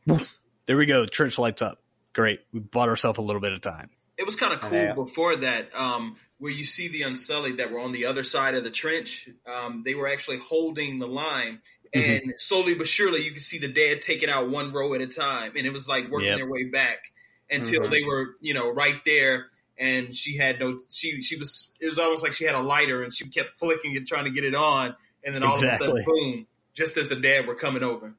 [0.05, 1.05] woof, there we go.
[1.05, 1.81] Trench lights up.
[2.13, 2.41] Great.
[2.51, 3.91] We bought ourselves a little bit of time.
[4.19, 4.93] It was kind of cool Yeah.
[4.93, 8.63] before that, um, where you see the Unsullied that were on the other side of
[8.65, 9.29] the trench.
[9.47, 11.61] Um, they were actually holding the line,
[11.95, 12.27] Mm-hmm.
[12.27, 15.07] and slowly but surely, you could see the dead taking out one row at a
[15.07, 16.37] time, and it was like working Yep.
[16.37, 17.11] their way back
[17.49, 17.89] until Mhm.
[17.89, 19.49] they were, you know, right there.
[19.75, 21.71] And she had no, she she was.
[21.79, 24.29] It was almost like she had a lighter, and she kept flicking it, trying to
[24.31, 26.47] get it on, and then all of a sudden, boom!
[26.75, 28.13] Just as the dead were coming over.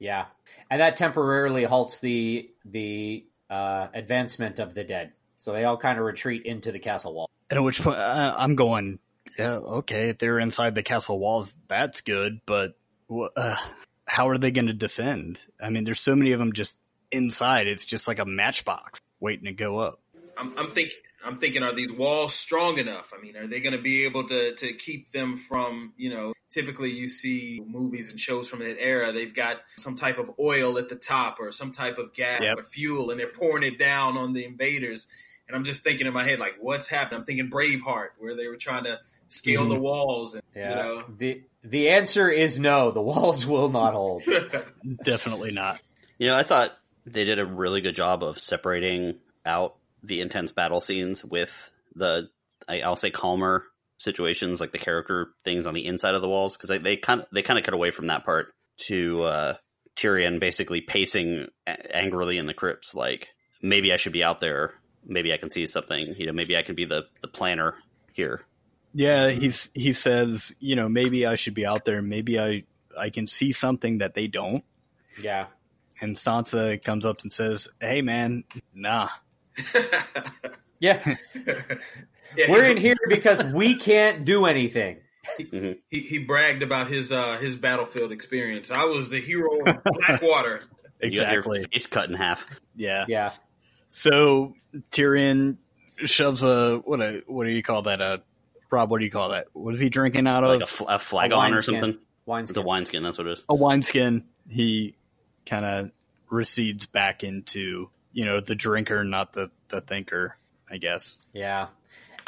[0.00, 0.26] Yeah,
[0.68, 5.12] and that temporarily halts the the uh, advancement of the dead.
[5.40, 7.30] So they all kind of retreat into the castle wall.
[7.48, 8.98] And at which point uh, I'm going,
[9.38, 12.76] yeah, okay, if they're inside the castle walls, that's good, but
[13.10, 13.56] uh,
[14.04, 15.38] how are they going to defend?
[15.58, 16.76] I mean, there's so many of them just
[17.10, 17.68] inside.
[17.68, 20.00] It's just like a matchbox waiting to go up.
[20.36, 20.96] I'm, I'm thinking.
[21.22, 23.12] I'm thinking, are these walls strong enough?
[23.14, 26.32] I mean, are they going to be able to to keep them from, you know,
[26.50, 29.12] typically you see movies and shows from that era.
[29.12, 32.58] They've got some type of oil at the top or some type of gas Yep.
[32.58, 35.06] or fuel, and they're pouring it down on the invaders.
[35.50, 37.18] And I'm just thinking in my head, like, what's happened?
[37.18, 40.68] I'm thinking Braveheart, where they were trying to scale the walls, and Yeah.
[40.70, 41.04] you know.
[41.18, 42.92] The the answer is no.
[42.92, 44.22] The walls will not hold.
[45.04, 45.80] Definitely not.
[46.18, 46.70] You know, I thought
[47.04, 52.28] they did a really good job of separating out the intense battle scenes with the,
[52.68, 53.64] I, I'll say, calmer
[53.98, 57.20] situations, like the character things on the inside of the walls, because they, they kind
[57.22, 58.54] of they kind of cut away from that part
[58.86, 59.54] to uh,
[59.96, 63.28] Tyrion basically pacing angrily in the crypts, like
[63.62, 64.72] maybe I should be out there,
[65.06, 67.74] maybe I can see something, you know, maybe I can be the the planner
[68.12, 68.42] here.
[68.94, 72.02] Yeah, he's he says, you know, maybe I should be out there.
[72.02, 72.64] Maybe I
[72.98, 74.64] I can see something that they don't.
[75.22, 75.46] Yeah.
[76.00, 79.08] And Sansa comes up and says, "Hey, man, nah."
[80.80, 81.14] Yeah.
[82.36, 84.98] Yeah, We're in here because we can't do anything.
[85.36, 88.70] He, he bragged about his uh, his battlefield experience.
[88.70, 90.62] I was the hero of Blackwater.
[91.02, 91.64] You Exactly.
[91.72, 92.46] face cut in half.
[92.76, 93.04] Yeah.
[93.08, 93.32] Yeah.
[93.90, 94.54] So
[94.90, 95.56] Tyrion
[96.04, 98.00] shoves a what a what do you call that?
[98.00, 98.22] A
[98.70, 99.48] Rob, what do you call that?
[99.52, 100.70] What is he drinking out Like a, of?
[100.70, 101.74] fl- a flag A on or wineskin.
[101.74, 101.98] something.
[102.26, 103.44] Wine It's a wineskin, that's what it is.
[103.48, 104.24] a wineskin.
[104.48, 104.94] He
[105.46, 105.90] kind of
[106.28, 110.36] recedes back into you know the drinker, not the the thinker.
[110.70, 111.18] I guess.
[111.32, 111.68] Yeah.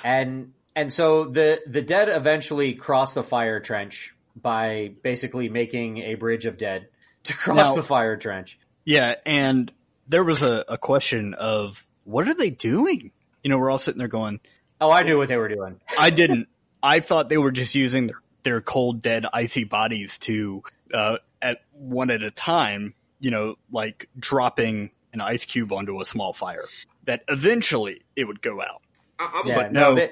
[0.03, 6.14] And and so the the dead eventually cross the fire trench by basically making a
[6.14, 6.88] bridge of dead
[7.25, 8.59] to cross Now- the fire trench.
[8.85, 9.70] Yeah, and
[10.09, 13.12] there was a, a question of what are they doing?
[13.43, 14.41] you know, we're all sitting there going,
[14.81, 15.81] Oh, I knew what they were doing.
[15.99, 16.49] I didn't.
[16.83, 20.62] I thought they were just using their, their cold, dead, icy bodies to,
[20.93, 26.05] uh, at one at a time, you know, like dropping an ice cube onto a
[26.05, 26.65] small fire.
[27.05, 28.83] That eventually it would go out.
[29.19, 29.91] I, I Yeah, like, no.
[29.91, 30.11] no, they,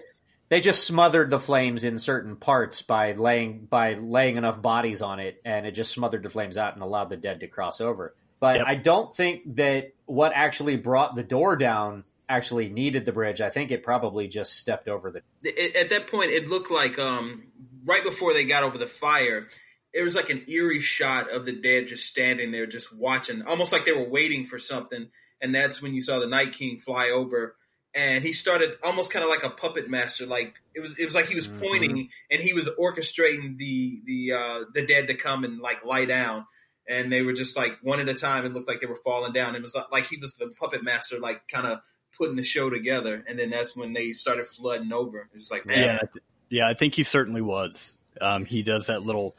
[0.49, 5.19] they just smothered the flames in certain parts by laying by laying enough bodies on
[5.21, 8.15] it, and it just smothered the flames out and allowed the dead to cross over.
[8.41, 8.67] But Yep.
[8.67, 13.41] I don't think that what actually brought the door down actually needed the bridge.
[13.41, 15.23] I think it probably just stepped over the.
[15.43, 17.45] it, at that point, it looked like um,
[17.85, 19.49] right before they got over the fire,
[19.93, 23.73] it was like an eerie shot of the dead just standing there, just watching, almost
[23.73, 25.09] like they were waiting for something.
[25.43, 27.57] And that's when you saw the Night King fly over,
[27.95, 30.25] and he started almost kind of like a puppet master.
[30.27, 31.59] Like it was, it was like he was Mhm.
[31.61, 36.05] pointing and he was orchestrating the the uh, the dead to come and like lie
[36.05, 36.47] down.
[36.91, 38.45] And they were just like one at a time.
[38.45, 39.55] It looked like they were falling down.
[39.55, 41.79] It was like he was the puppet master, like kind of
[42.19, 43.25] putting the show together.
[43.29, 45.21] And then that's when they started flooding over.
[45.21, 47.97] It was like, man, Yeah, I th- yeah, I think he certainly was.
[48.21, 49.37] Um, he does that little,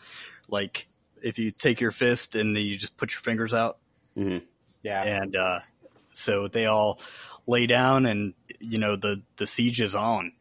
[0.48, 0.88] like,
[1.22, 3.78] if you take your fist and then you just put your fingers out,
[4.16, 4.38] hmm
[4.82, 5.60] Yeah, and uh,
[6.12, 7.00] so they all
[7.48, 10.32] lay down, and you know the the siege is on.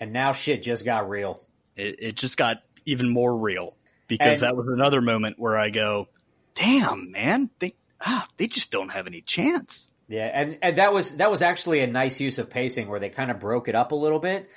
[0.00, 1.40] and now shit just got real.
[1.76, 3.76] It, it just got even more real
[4.08, 6.08] because And- that was another moment where I go,
[6.54, 11.16] "Damn, man, they ah, they just don't have any chance." Yeah, and and that was
[11.16, 13.92] that was actually a nice use of pacing where they kind of broke it up
[13.92, 14.48] a little bit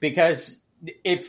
[0.00, 0.60] because
[1.04, 1.28] if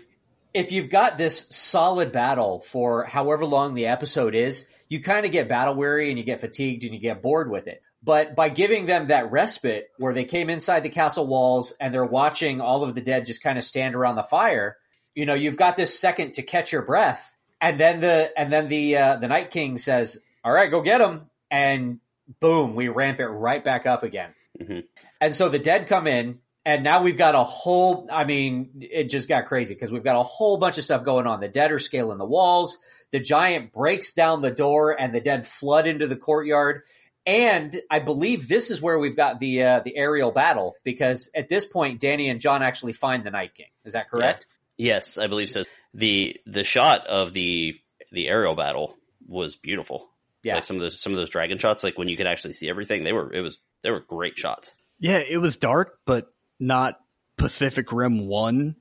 [0.53, 5.31] if you've got this solid battle for however long the episode is, you kind of
[5.31, 7.81] get battle weary and you get fatigued and you get bored with it.
[8.01, 12.05] But by giving them that respite where they came inside the castle walls and they're
[12.05, 14.77] watching all of the dead just kind of stand around the fire,
[15.13, 18.67] you know, you've got this second to catch your breath, and then the and then
[18.69, 21.99] the uh, the Night King says, "All right, go get him," and
[22.39, 24.33] boom, we ramp it right back up again.
[24.59, 24.85] Mhm.
[25.21, 28.07] And so the dead come in, and now we've got a whole.
[28.11, 31.27] I mean, it just got crazy because we've got a whole bunch of stuff going
[31.27, 31.39] on.
[31.39, 32.77] The dead are scaling the walls.
[33.11, 36.83] The giant breaks down the door, and the dead flood into the courtyard.
[37.27, 41.49] And I believe this is where we've got the uh, the aerial battle because at
[41.49, 43.69] this point, Dany and Jon actually find the Night King.
[43.83, 44.45] Is that correct?
[44.77, 45.63] Yes, I believe so.
[45.95, 47.73] The The shot of the
[48.11, 48.95] the aerial battle
[49.27, 50.07] was beautiful.
[50.43, 50.55] Yeah.
[50.55, 52.69] like some of those some of those dragon shots, like when you could actually see
[52.69, 54.73] everything, they were it was they were great shots.
[54.99, 56.27] Yeah, it was dark, but
[56.59, 56.99] not
[57.37, 58.75] Pacific Rim One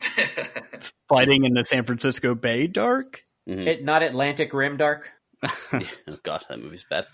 [1.09, 3.22] fighting in the San Francisco Bay dark.
[3.48, 3.66] Mhm.
[3.66, 5.11] It not Atlantic Rim Dark.
[5.72, 7.07] oh god, that movie's bad.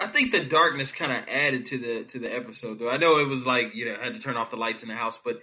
[0.00, 2.90] I think the darkness kind of added to the to the episode, though.
[2.90, 4.88] I know it was like you know I had to turn off the lights in
[4.88, 5.40] the house, but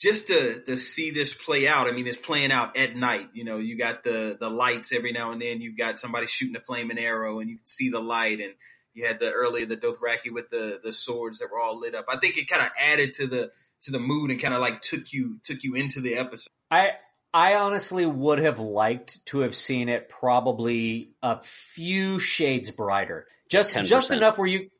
[0.00, 3.28] just to to see this play out, I mean, it's playing out at night.
[3.32, 5.60] You know, you got the the lights every now and then.
[5.60, 8.40] You've got somebody shooting a flaming arrow, and you can see the light.
[8.40, 8.54] And
[8.92, 12.06] you had the earlier the Dothraki with the the swords that were all lit up.
[12.08, 13.50] I think it kind of added to the
[13.82, 16.50] to the mood and kind of like took you took you into the episode.
[16.70, 16.92] I
[17.32, 23.26] I honestly would have liked to have seen it probably a few shades brighter.
[23.48, 23.84] Just 10%.
[23.86, 24.70] just enough where you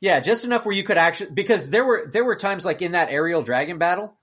[0.00, 2.92] Yeah, just enough where you could actually because there were there were times like in
[2.92, 4.16] that aerial dragon battle,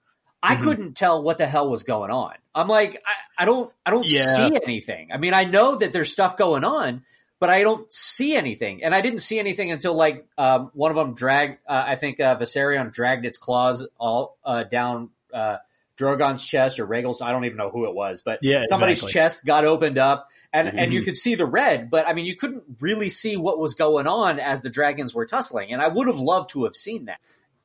[0.44, 0.64] I Mhm.
[0.64, 2.34] couldn't tell what the hell was going on.
[2.56, 4.36] I'm like I, I don't I don't Yeah.
[4.36, 5.12] see anything.
[5.12, 7.04] I mean, I know that there's stuff going on,
[7.40, 8.84] but I don't see anything.
[8.84, 12.20] And I didn't see anything until like um, one of them dragged uh, I think
[12.20, 15.58] uh, Viserion dragged its claws all uh, down uh,
[15.98, 17.22] Drogon's chest or Rhaegal's.
[17.22, 19.14] I don't even know who it was, but Yeah, somebody's exactly.
[19.14, 20.96] chest got opened up, and and Mhm.
[20.96, 24.08] you could see the red, but I mean, you couldn't really see what was going
[24.08, 25.72] on as the dragons were tussling.
[25.72, 27.20] And I would have loved to have seen that.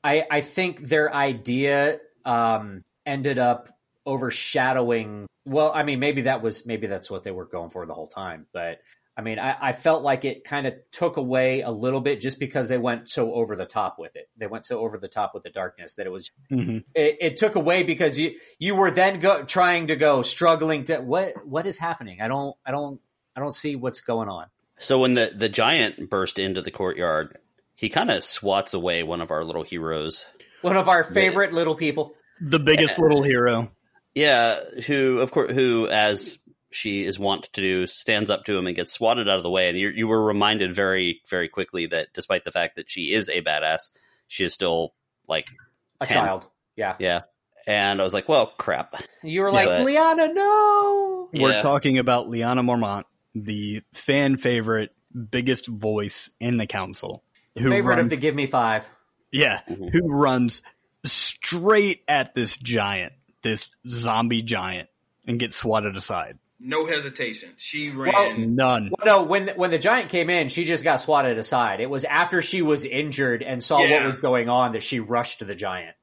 [0.05, 3.71] I I think their idea um, ended up
[4.07, 5.27] overshadowing.
[5.45, 8.09] Well, I mean, maybe that was maybe that's what they were going for the whole
[8.09, 8.81] time, but.
[9.19, 12.39] I mean, I, I felt like it kind of took away a little bit just
[12.39, 14.29] because they went so over the top with it.
[14.37, 17.37] They went so over the top with the darkness that it was hmm it, it
[17.39, 21.67] took away because you you were then go, trying to go struggling to what what
[21.67, 23.01] is happening i don't i don't
[23.35, 24.47] i don't see what's going on
[24.79, 27.39] So when the the giant burst into the courtyard,
[27.75, 30.27] he kind of swats away one of our little heroes.
[30.67, 33.71] One of our favorite little people The biggest little hero.
[34.17, 36.39] Yeah, who of course who as
[36.73, 39.51] she is wont to do stands up to him and gets swatted out of the
[39.51, 43.13] way and you you were reminded very very quickly that despite the fact that she
[43.13, 43.91] is a badass,
[44.27, 44.93] she is still
[45.29, 45.47] like
[46.01, 46.17] a 10.
[46.17, 47.21] child yeah yeah.
[47.69, 48.95] And I was like, well, crap.
[49.23, 53.05] you were like but- Lyanna no We're talking about Lyanna Mormont,
[53.37, 54.91] the fan favorite,
[55.31, 57.23] biggest voice in the council.
[57.57, 58.85] Who favorite runs, of the give me five
[59.33, 59.93] yeah, Mhm.
[59.93, 60.63] who runs
[61.05, 63.13] straight at this giant,
[63.43, 64.89] this zombie giant,
[65.27, 66.39] and gets swatted aside.
[66.59, 67.51] No hesitation.
[67.57, 68.57] She ran.
[68.57, 68.91] None.
[68.99, 72.05] well, no when when the giant came in she just got swatted aside it was
[72.05, 75.55] after she was injured and saw what was going on that she rushed to the
[75.55, 75.95] giant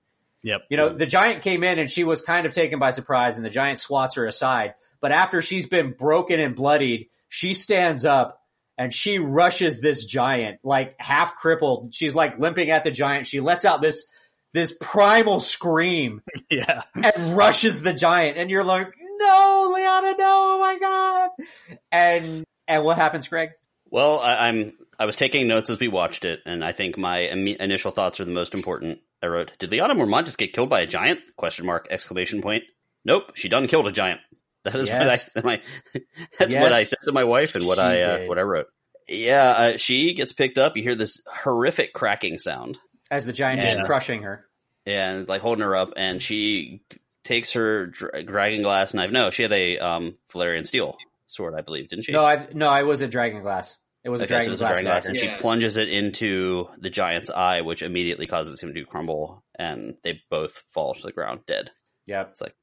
[0.44, 0.62] Yep.
[0.70, 3.46] You know, the giant came in and she was kind of taken by surprise, and
[3.46, 4.74] the giant swats her aside.
[5.00, 8.43] But after she's been broken and bloodied, she stands up
[8.78, 11.94] and she rushes this giant, like half crippled.
[11.94, 13.28] She's like limping at the giant.
[13.28, 14.08] She lets out this
[14.54, 16.82] this primal scream Yeah.
[16.96, 20.26] and rushes the giant, and you're like, "No, Lyanna, no!
[20.28, 23.52] Oh my god!" And and what happens, Greg?
[23.90, 27.20] Well, I, I'm I was taking notes as we watched it, and I think my
[27.32, 29.00] imme- initial thoughts are the most important.
[29.22, 31.88] I wrote, "Did Lyanna Mormont just get killed by a giant?" Question mark!
[31.90, 32.64] Exclamation point.
[33.06, 34.22] Nope, she done killed a giant.
[34.64, 35.26] That is Yes.
[35.34, 35.62] what I my,
[36.40, 38.44] that's Yes, what I said to my wife and what she I uh, what I
[38.44, 38.68] wrote.
[39.08, 40.78] Yeah, uh, she gets picked up.
[40.78, 42.78] You hear this horrific cracking sound,
[43.12, 44.46] As the giant is crushing her.
[44.86, 46.82] and like holding her up, and she
[47.26, 49.12] takes her dra- dragon glass knife.
[49.12, 50.96] No, she had a um, Valyrian steel
[51.28, 52.14] sword, I believe, didn't she?
[52.14, 53.78] No, I no, I was a dragon glass.
[54.06, 54.74] It was a Okay, so dragon it's a glass.
[54.76, 58.86] dragon glass, and she plunges it into the giant's eye, which immediately causes him to
[58.86, 61.72] crumble, and they both fall to the ground dead.
[62.06, 62.30] Yep.
[62.32, 62.56] It's like,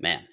[0.00, 0.24] man,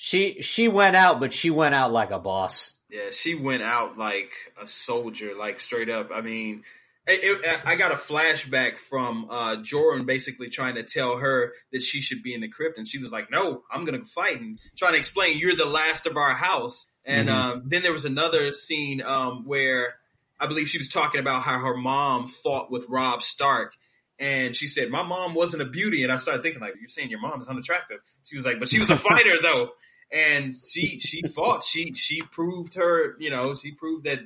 [0.00, 2.72] She she went out, but she went out like a boss.
[2.88, 4.30] Yeah, she went out like
[4.60, 6.10] a soldier, like straight up.
[6.14, 6.62] I mean,
[7.06, 11.82] it, it, I got a flashback from uh, Jorah basically trying to tell her that
[11.82, 14.58] she should be in the crypt, and she was like, "No, I'm gonna fight," and
[14.76, 17.32] trying to explain, "You're the last of our house." And Mhm.
[17.32, 19.96] um, then there was another scene um, where
[20.38, 23.74] I believe she was talking about how her mom fought with Robb Stark.
[24.20, 27.10] And she said, "My mom wasn't a beauty," and I started thinking, like, "You're saying
[27.10, 29.70] your mom is unattractive?" She was like, "But she was a fighter, though."
[30.12, 31.64] And she she fought.
[31.64, 34.20] She she proved her, you know, she proved that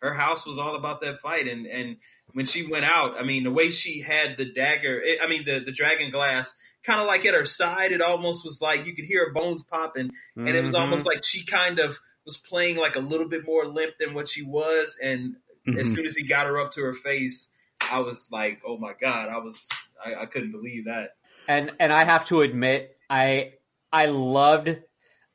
[0.00, 1.48] her house was all about that fight.
[1.48, 1.96] And and
[2.32, 5.44] when she went out, I mean, the way she had the dagger, it, I mean,
[5.44, 8.94] the the dragon glass, kind of like at her side, it almost was like you
[8.94, 10.80] could hear her bones popping, and it was Mhm.
[10.80, 14.28] almost like she kind of was playing like a little bit more limp than what
[14.28, 14.98] she was.
[15.02, 15.36] And
[15.78, 15.94] as Mhm.
[15.94, 17.48] soon as he got her up to her face,
[17.80, 19.68] I was like, oh my god, I was
[20.04, 21.10] I, I couldn't believe that.
[21.46, 23.54] and and I have to admit, I
[23.92, 24.76] I loved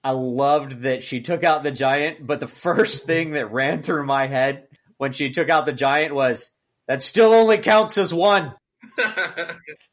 [0.03, 4.05] I loved that she took out the giant, but the first thing that ran through
[4.05, 6.51] my head when she took out the giant was
[6.87, 8.53] that still only counts as one.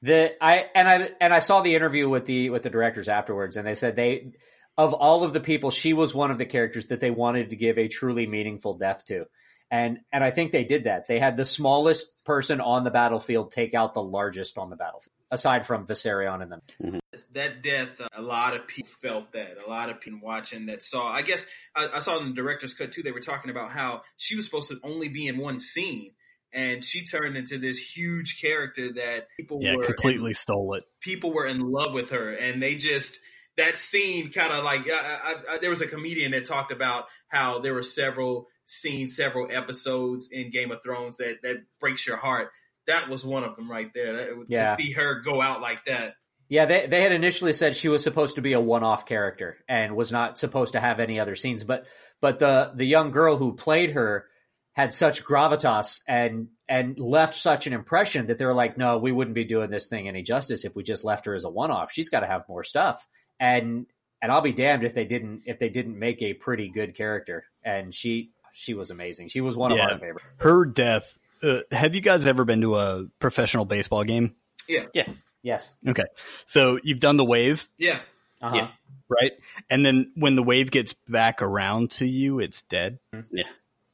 [0.03, 3.57] The I and I and I saw the interview with the with the directors afterwards,
[3.57, 4.33] and they said they
[4.79, 7.57] of all of the people, she was one of the characters that they wanted to
[7.57, 9.27] give a truly meaningful death to.
[9.71, 11.07] And and I think they did that.
[11.07, 15.15] They had the smallest person on the battlefield take out the largest on the battlefield,
[15.31, 17.01] aside from Viserion and them.
[17.33, 19.57] that death, uh, a lot of people felt that.
[19.65, 21.07] A lot of people watching that saw.
[21.09, 23.03] I guess I, I saw in the director's cut too.
[23.03, 26.13] They were talking about how she was supposed to only be in one scene,
[26.53, 30.85] and she turned into this huge character that people Yeah, were completely stole it.
[31.01, 33.19] people were in love with her, and they just
[33.57, 37.07] that scene kind of like I, I, I, there was a comedian that talked about
[37.29, 42.17] how there were several scenes, several episodes in Game of Thrones that that breaks your
[42.17, 42.51] heart.
[42.91, 44.13] That was one of them right there.
[44.17, 44.77] That- Yeah.
[44.77, 46.15] To see her go out like that.
[46.49, 49.59] Yeah, they they had initially said she was supposed to be a one off character
[49.69, 51.87] and was not supposed to have any other scenes, but
[52.21, 54.27] but the the young girl who played her
[54.73, 59.13] had such gravitas and and left such an impression that they were like, no, we
[59.13, 61.71] wouldn't be doing this thing any justice if we just left her as a one
[61.71, 61.93] off.
[61.93, 63.07] She's got to have more stuff.
[63.39, 63.87] And
[64.23, 67.45] and I'll be damned if they didn't if they didn't make a pretty good character.
[67.65, 69.29] And she she was amazing.
[69.29, 69.85] She was one Yeah.
[69.85, 70.27] of our favorites.
[70.39, 71.17] Her death.
[71.43, 74.35] Uh, have you guys ever been to a professional baseball game?
[74.69, 74.87] Yeah.
[74.95, 75.09] Yeah.
[75.43, 75.73] Yes.
[75.89, 76.05] Okay,
[76.45, 77.99] so you've done the wave, Yeah.
[78.43, 78.57] Uh-huh.
[78.57, 78.69] Yeah.
[79.09, 79.33] right?
[79.71, 82.99] And then when the wave gets back around to you, it's dead.
[83.33, 83.45] Yeah.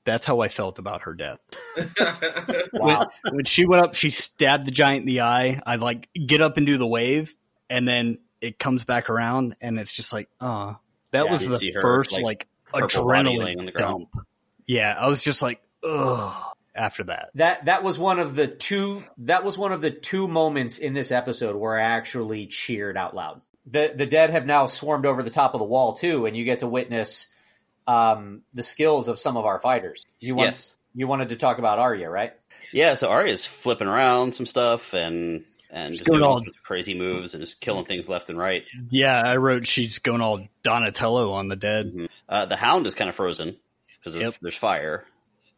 [0.04, 1.38] That's how I felt about her death.
[2.72, 3.09] Wow.
[3.30, 5.61] When she went up, she stabbed the giant in the eye.
[5.66, 7.35] I like get up and do the wave,
[7.70, 10.74] and then it comes back around, and it's just like, uh
[11.12, 13.76] that Yeah, was the her, first like, like, purple body laying on the adrenaline
[14.11, 14.26] dump.
[14.66, 16.52] Yeah, I was just like, ugh.
[16.77, 20.29] After that, That that was one of the two that was one of the two
[20.29, 23.41] moments in this episode where I actually cheered out loud.
[23.67, 26.45] The the dead have now swarmed over the top of the wall too, and you
[26.45, 27.33] get to witness
[27.87, 30.05] um, the skills of some of our fighters.
[30.21, 30.77] You want, Yes.
[30.95, 32.33] you wanted to talk about Arya, right?
[32.73, 36.95] Yeah, so Arya's flipping around some stuff and and just going doing all all- crazy
[36.95, 38.65] moves and just killing things left and right.
[38.91, 42.09] yeah, I wrote she's going all Donatello on the dead.
[42.29, 43.57] Uh, the Hound is kind of frozen
[43.99, 44.35] because Yep.
[44.43, 45.05] there's fire.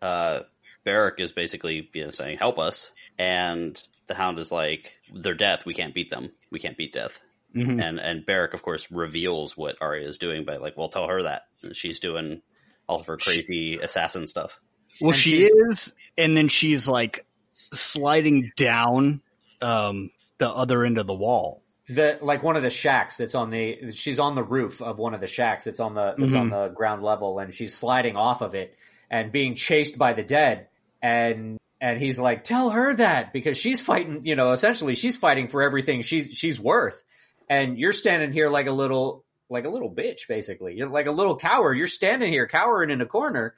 [0.00, 0.40] Uh,
[0.88, 5.66] Beric is basically you know saying help us, and the Hound is like they're death.
[5.66, 6.32] We can't beat them.
[6.50, 7.20] We can't beat death.
[7.54, 7.82] Mhm.
[7.82, 11.24] And and Beric of course reveals what Arya is doing by like, well, tell her
[11.24, 12.40] that and she's doing
[12.88, 14.58] all of her crazy assassin stuff.
[14.98, 19.20] Well, And she is, and then she's like sliding down
[19.60, 21.62] um, the other end of the wall.
[21.90, 25.12] The like one of the shacks that's on the she's on the roof of one
[25.12, 28.40] of the shacks that's on the that's on the ground level, and she's sliding off
[28.40, 28.74] of it
[29.10, 30.68] and being chased by the dead,
[31.02, 34.22] and and he's like, "Tell her that because she's fighting.
[34.24, 37.02] You know, essentially, she's fighting for everything she's she's worth,
[37.48, 40.74] and you're standing here like a little like a little bitch, basically.
[40.76, 41.74] You're like a little coward.
[41.78, 43.54] You're standing here cowering in a corner,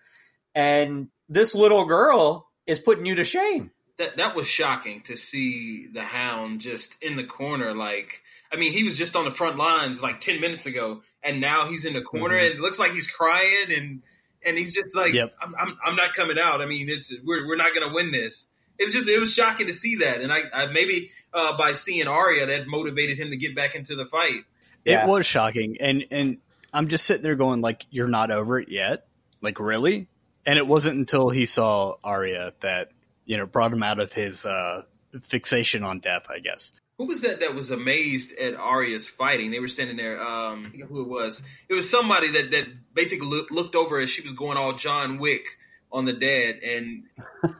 [0.55, 5.87] and this little girl is putting you to shame." that that was shocking to see
[5.93, 9.59] the hound just in the corner like i mean he was just on the front
[9.59, 12.47] lines like 10 minutes ago and now he's in the corner Mhm.
[12.47, 14.03] and it looks like he's crying and
[14.45, 15.35] and he's just like Yep.
[15.41, 18.47] I'm, I'm i'm not coming out i mean it's we're, we're not gonna win this
[18.79, 21.75] it was just it was shocking to see that and i, I maybe uh, by
[21.75, 24.45] seeing Arya that motivated him to get back into the fight
[24.85, 25.05] Yeah.
[25.05, 26.39] It was shocking, and and
[26.73, 29.07] I'm just sitting there going like, "You're not over it yet."
[29.43, 30.09] Like really?
[30.47, 32.91] And it wasn't until he saw Arya that
[33.27, 34.83] you know brought him out of his uh,
[35.21, 36.25] fixation on death.
[36.31, 36.73] I guess.
[37.01, 39.51] Who was that that was amazed at Arya's fighting?
[39.51, 40.21] They were standing there.
[40.23, 41.41] Um, who it was.
[41.67, 45.17] It was somebody that that basically loo- looked over as she was going all John
[45.17, 45.45] Wick
[45.91, 47.05] on the dead, and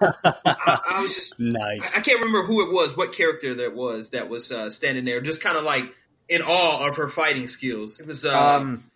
[0.03, 1.91] I, I was just Nice.
[1.97, 5.23] I can't remember who it was, what character that was that was uh, standing there,
[5.23, 5.87] just kind of like
[6.29, 7.99] in awe of her fighting skills.
[7.99, 8.91] It was uh, Um,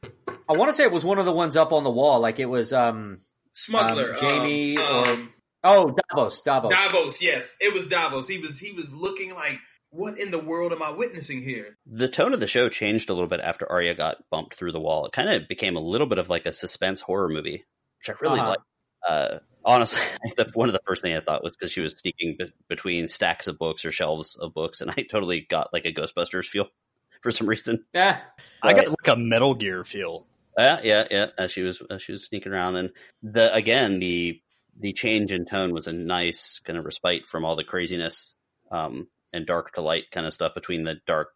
[0.46, 2.20] I want to say it was one of the ones up on the wall.
[2.20, 3.18] Like it was, um,
[3.54, 5.32] Smuggler, um, Jaime um, or- um,
[5.64, 6.70] oh, Davos, Davos.
[6.70, 7.22] Davos.
[7.22, 8.28] Yes, it was Davos.
[8.28, 9.58] He was he was looking like,
[9.94, 11.76] what in the world am I witnessing here?
[11.86, 14.80] The tone of the show changed a little bit after Arya got bumped through the
[14.80, 15.06] wall.
[15.06, 17.64] It kind of became a little bit of like a suspense horror movie,
[17.98, 18.48] which I really Uh-huh.
[18.50, 18.58] like.
[19.06, 20.00] Uh, honestly,
[20.36, 23.06] the, one of the first things I thought was because she was sneaking be- between
[23.08, 26.68] stacks of books or shelves of books, and I totally got like a Ghostbusters feel
[27.22, 27.84] for some reason.
[27.92, 28.18] Yeah.
[28.62, 30.26] I got like a Metal Gear feel.
[30.58, 31.26] Yeah, yeah, yeah.
[31.36, 32.90] As she was as she was sneaking around, and
[33.22, 34.40] the again the
[34.80, 38.34] the change in tone was a nice kind of respite from all the craziness
[38.70, 41.28] um, and dark to light kind of stuff between the dark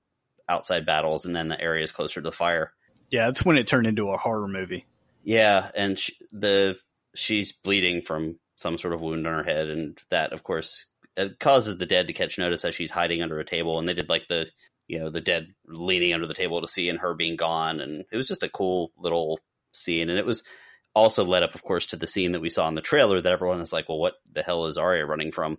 [0.49, 2.72] outside battles and then the areas closer to the fire.
[3.11, 4.86] Yeah, that's when it turned into a horror movie.
[5.22, 6.76] Yeah, and she, the
[7.14, 10.86] she's bleeding from some sort of wound on her head, and that of course
[11.16, 13.78] it causes the dead to catch notice as she's hiding under a table.
[13.78, 14.46] And they did like the
[14.86, 18.05] you know the dead leaning under the table to see and her being gone, and
[18.11, 19.40] it was just a cool little
[19.72, 20.09] scene.
[20.09, 20.42] And it was
[20.94, 23.32] also led up, of course, to the scene that we saw in the trailer that
[23.32, 25.59] everyone is like, well, what the hell is Arya running from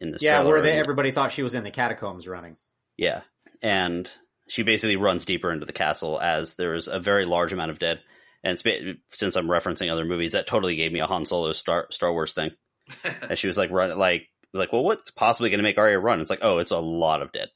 [0.00, 0.22] in this?
[0.22, 0.50] Yeah, trailer?
[0.50, 2.56] where they, everybody thought she was in the catacombs running.
[2.96, 3.22] yeah,
[3.62, 4.10] and
[4.48, 8.00] she basically runs deeper into the castle as there's a very large amount of dead.
[8.42, 8.58] And
[9.12, 12.32] since I'm referencing other movies, that totally gave me a Han Solo Star Star Wars
[12.32, 12.50] thing.
[13.28, 16.20] And she was like, run like like, well, what's possibly going to make Arya run?
[16.20, 17.48] It's like, oh, it's a lot of dead,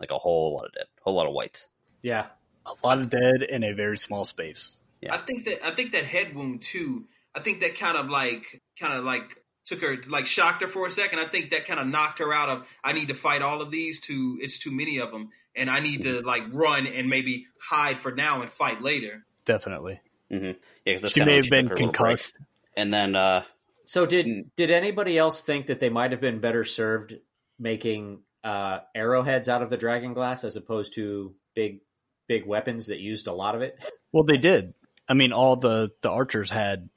[0.00, 1.66] like a whole lot of dead, a whole lot of whites.
[2.02, 2.26] Yeah.
[2.66, 4.78] A lot of dead in a very small space.
[5.00, 5.14] Yeah.
[5.14, 7.06] I think that I think that head wound too.
[7.34, 9.36] I think that kind of like kind of like
[9.68, 11.18] took her like shocked her for a second.
[11.18, 13.70] I think that kind of knocked her out of I need to fight all of
[13.70, 17.46] these to it's too many of them and I need to like run and maybe
[17.60, 19.24] hide for now and fight later.
[19.44, 20.00] Definitely.
[20.30, 20.52] Yeah,
[20.84, 22.36] because She may have been concussed.
[22.76, 23.42] and then uh,
[23.84, 27.14] So did did anybody else think that they might have been better served
[27.58, 31.80] making uh, arrowheads out of the dragon glass as opposed to big
[32.28, 33.78] big weapons that used a lot of it?
[34.12, 34.74] Well, they did.
[35.08, 36.88] I mean, all the the archers had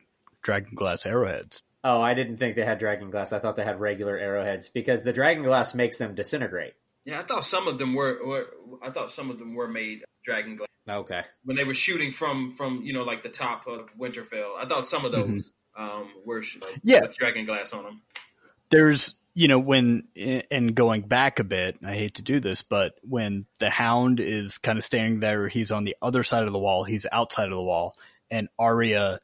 [0.41, 1.63] dragon glass arrowheads.
[1.83, 3.33] Oh, I didn't think they had dragon glass.
[3.33, 6.73] I thought they had regular arrowheads because the dragon glass makes them disintegrate.
[7.05, 8.47] Yeah, I thought some of them were, were
[8.83, 11.23] I thought some of them were made dragon glass Okay.
[11.43, 14.55] when they were shooting from from you know like the top of Winterfell.
[14.59, 17.01] I thought some of those um, were sh- like, Yeah.
[17.01, 18.01] with dragon glass on them.
[18.69, 20.03] There's, you know, when
[20.51, 24.59] and going back a bit, I hate to do this, but when the hound is
[24.59, 27.55] kind of standing there, he's on the other side of the wall, he's outside of
[27.57, 27.95] the wall,
[28.29, 29.19] and Arya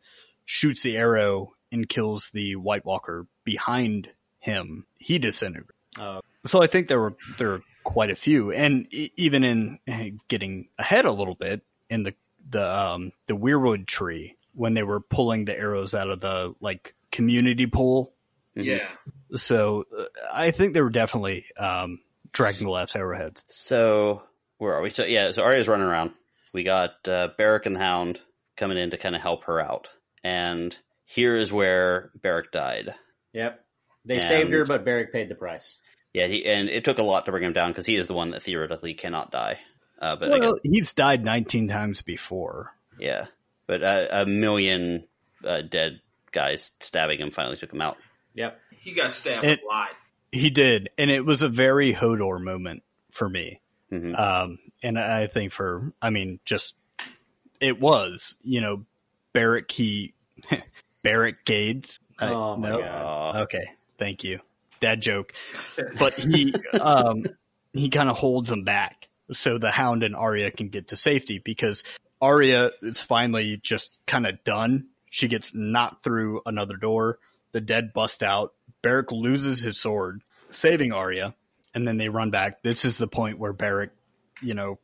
[0.45, 4.09] shoots the arrow and kills the White Walker behind
[4.39, 4.85] him.
[4.97, 5.71] He disintegrates.
[5.99, 6.21] Oh.
[6.45, 10.11] So I think there were there were quite a few, and e- even in eh,
[10.27, 12.13] getting ahead a little bit in the
[12.49, 16.93] the um the weirwood tree when they were pulling the arrows out of the like
[17.11, 18.13] community pool.
[18.55, 18.65] mhm.
[18.65, 18.87] Yeah,
[19.35, 21.99] So uh, I think there were definitely um
[22.31, 23.43] dragon glass arrowheads.
[23.49, 24.23] So
[24.57, 24.89] where are we?
[24.89, 26.11] So yeah, so Arya's running around.
[26.53, 28.21] We got uh, Beric and the Hound
[28.55, 29.87] coming in to kind of help her out,
[30.23, 30.77] and
[31.09, 32.93] here is where Beric died.
[33.33, 33.63] Yep.
[34.05, 35.77] They And- saved her, but Beric paid the price.
[36.13, 38.13] Yeah, he, and it took a lot to bring him down because he is the
[38.13, 39.59] one that theoretically cannot die.
[39.99, 42.71] Uh, but I guess, he's died 19 times before.
[42.99, 43.25] yeah,
[43.67, 45.07] but uh, a million
[45.43, 46.01] uh, dead
[46.31, 47.97] guys stabbing him finally took him out.
[48.33, 48.59] Yep.
[48.77, 49.89] he got stabbed It- a lot.
[50.31, 53.61] He did, and it was a very Hodor moment for me.
[53.89, 56.75] hmm Um, and I think for, I mean, just
[57.61, 58.85] it was, you know,
[59.33, 59.71] Beric.
[59.71, 60.13] He
[62.19, 62.79] I- Oh my no?
[62.79, 63.37] God.
[63.43, 63.65] Okay,
[63.97, 64.39] thank you.
[64.79, 65.33] Dad joke,
[65.99, 67.25] but he um
[67.73, 71.39] he kind of holds them back so the Hound and Arya can get to safety
[71.39, 71.83] because
[72.21, 74.87] Arya is finally just kind of done.
[75.09, 77.19] She gets knocked through another door.
[77.51, 78.53] The dead bust out.
[78.81, 81.35] Beric loses his sword, saving Arya,
[81.73, 82.61] and then they run back.
[82.61, 83.91] This is the point where Beric,
[84.41, 84.79] you know,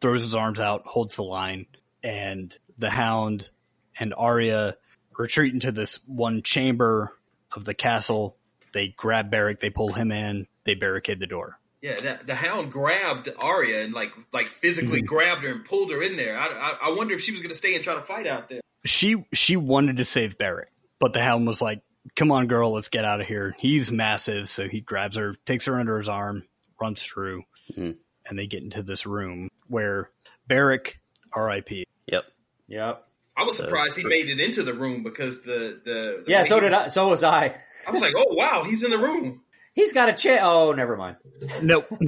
[0.00, 1.66] throws his arms out, holds the line,
[2.02, 3.50] and the Hound
[3.98, 4.76] and Arya
[5.18, 7.12] retreat into this one chamber
[7.52, 8.36] of the castle.
[8.72, 11.58] They grab Beric, they pull him in, they barricade the door.
[11.82, 15.06] Yeah, that, the hound grabbed Arya and like like physically Mhm.
[15.06, 16.36] grabbed her and pulled her in there.
[16.38, 18.48] I, I, I wonder if she was going to stay and try to fight out
[18.48, 18.60] there.
[18.84, 21.82] She she wanted to save Beric, but the Hound was like,
[22.16, 25.64] "Come on, girl, let's get out of here." He's massive, so he grabs her, takes
[25.66, 26.44] her under his arm,
[26.80, 27.44] runs through,
[27.76, 27.96] Mhm.
[28.26, 30.10] and they get into this room where
[30.48, 30.98] Beric,
[31.32, 31.86] R.I.P.
[32.06, 32.24] Yep.
[32.68, 33.07] Yep.
[33.38, 36.42] I was So- surprised he made it into the room because the the, the Yeah,
[36.42, 36.88] so did I.
[36.88, 37.54] So was I.
[37.86, 39.42] I was like, oh wow, he's in the room.
[39.74, 40.40] He's got a chair.
[40.42, 41.16] Oh, never mind.
[41.62, 41.86] Nope.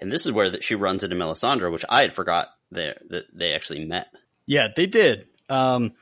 [0.00, 3.26] And this is where that she runs into Melisandre, which I had forgot there that
[3.32, 4.08] they actually met.
[4.46, 5.28] yeah, they did.
[5.48, 5.92] Um,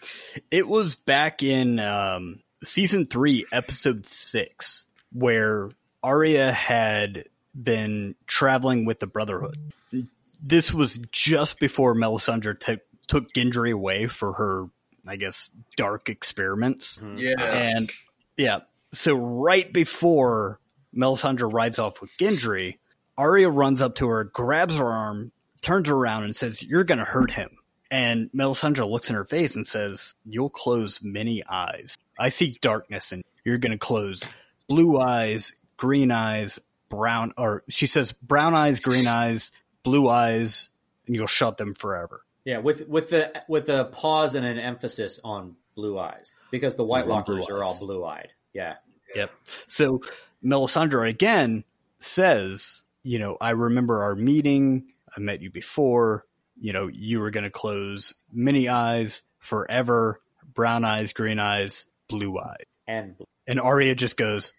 [0.50, 5.68] it was back in um, season three, episode six, where
[6.02, 7.24] Arya had
[7.54, 9.58] been traveling with the Brotherhood.
[10.42, 12.80] This was just before Melisandre took
[13.10, 14.66] took Gendry away for her,
[15.06, 16.96] I guess, dark experiments.
[16.98, 17.18] Mm-hmm.
[17.18, 17.90] Yeah, And
[18.36, 18.60] yeah,
[18.92, 20.60] so right before
[20.96, 22.78] Melisandre rides off with Gendry,
[23.18, 27.04] Arya runs up to her, grabs her arm, turns around, and says, "You're going to
[27.04, 27.58] hurt him."
[27.90, 31.98] And Melisandre looks in her face and says, "You'll close many eyes.
[32.18, 34.22] I see darkness, and you're going to close
[34.68, 39.50] blue eyes, green eyes, brown." Or she says, "Brown eyes, green eyes,
[39.82, 40.70] blue eyes,
[41.06, 45.20] and you'll shut them forever." Yeah, with with the with the pause and an emphasis
[45.22, 48.28] on blue eyes because the White Walkers are all blue eyed.
[48.52, 48.76] Yeah.
[49.14, 49.30] Yep.
[49.66, 50.00] So
[50.44, 51.64] Melisandre again
[51.98, 54.92] says, you know, I remember our meeting.
[55.14, 56.24] I met you before.
[56.58, 60.20] You know, you were going to close many eyes forever,
[60.54, 62.64] brown eyes, green eyes, blue eyes.
[62.86, 63.26] And blue.
[63.46, 64.52] And Arya just goes,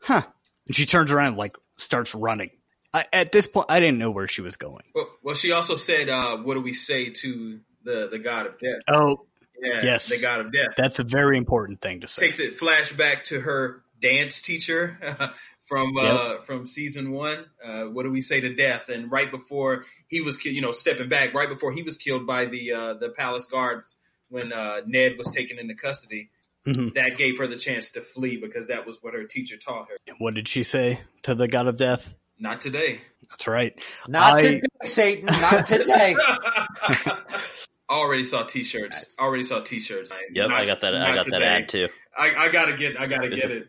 [0.00, 0.22] huh.
[0.66, 2.50] And she turns around and like starts running.
[2.94, 4.84] I, at this point, I didn't know where she was going.
[4.94, 8.58] well, well, she also said, uh, "What do we say to the the god of
[8.58, 9.26] death?" Oh,
[9.60, 10.08] Yeah, Yes.
[10.08, 10.70] the god of death.
[10.76, 12.26] that's a very important thing to say.
[12.26, 14.98] Takes it flashback to her dance teacher
[15.66, 17.46] from uh, from season one.
[17.64, 18.88] Uh, what do we say to death?
[18.88, 22.26] And right before he was, ki- you know, stepping back, right before he was killed
[22.26, 23.96] by the uh, the palace guards
[24.28, 26.30] when uh, Ned was taken into custody.
[26.66, 26.94] Mhm.
[26.94, 29.96] That gave her the chance to flee because that was what her teacher taught her.
[30.18, 32.14] What did she say to the god of death?
[32.38, 33.00] Not today.
[33.30, 33.80] That's right.
[34.08, 35.26] Not I- today, Satan.
[35.26, 36.14] Not today.
[37.90, 39.14] already saw t-shirts.
[39.18, 40.12] Already saw t-shirts.
[40.32, 40.94] Yep, Not- I got that.
[40.94, 42.98] I not got that ad too, I, I gotta get.
[43.00, 43.68] I gotta get it.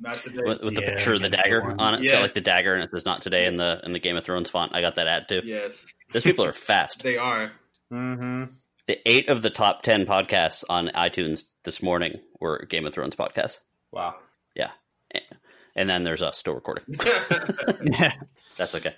[0.00, 0.38] Not today.
[0.44, 1.78] with, with the Yeah, picture of the dagger one.
[1.78, 1.96] on it.
[2.00, 2.12] It's Yes.
[2.12, 4.24] got like the dagger, and it says "Not today" in the in the Game of
[4.24, 4.74] Thrones font.
[4.74, 5.42] I got that ad too.
[5.44, 7.02] Yes, Those people are fast.
[7.02, 7.52] they are.
[7.92, 8.44] mm-hmm.
[8.86, 13.16] The eight of the top ten podcasts on iTunes this morning were Game of Thrones
[13.16, 13.58] podcasts.
[13.92, 14.14] Wow.
[15.76, 16.84] And then there's us still recording.
[17.84, 18.12] Yeah,
[18.56, 18.94] That's okay.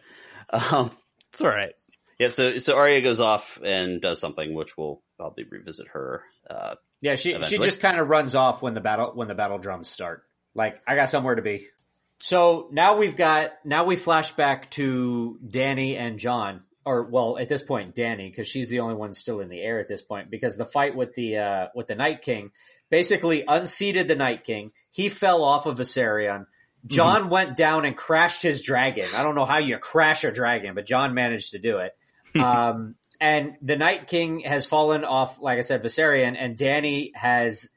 [0.51, 0.91] Um,
[1.33, 1.73] it's all right.
[2.19, 6.23] yeah, so so Arya goes off and does something, which we'll probably revisit her.
[6.49, 9.59] Uh, Yeah, she she just kind of runs off when the battle when the battle
[9.59, 10.23] drums start.
[10.55, 11.67] Like I got somewhere to be.
[12.19, 17.49] So now we've got now we flash back to Dany and Jon, or well, at
[17.49, 20.31] this point Dany, because she's the only one still in the air at this point.
[20.31, 22.51] Because the fight with the uh, with the Night King
[22.89, 24.71] basically unseated the Night King.
[24.91, 26.47] He fell off of Viserion.
[26.87, 29.07] Jon went down and crashed his dragon.
[29.15, 31.97] I don't know how you crash a dragon, but Jon managed to do it.
[32.41, 37.69] um, and the Night King has fallen off, like I said, Viserion, and Dany has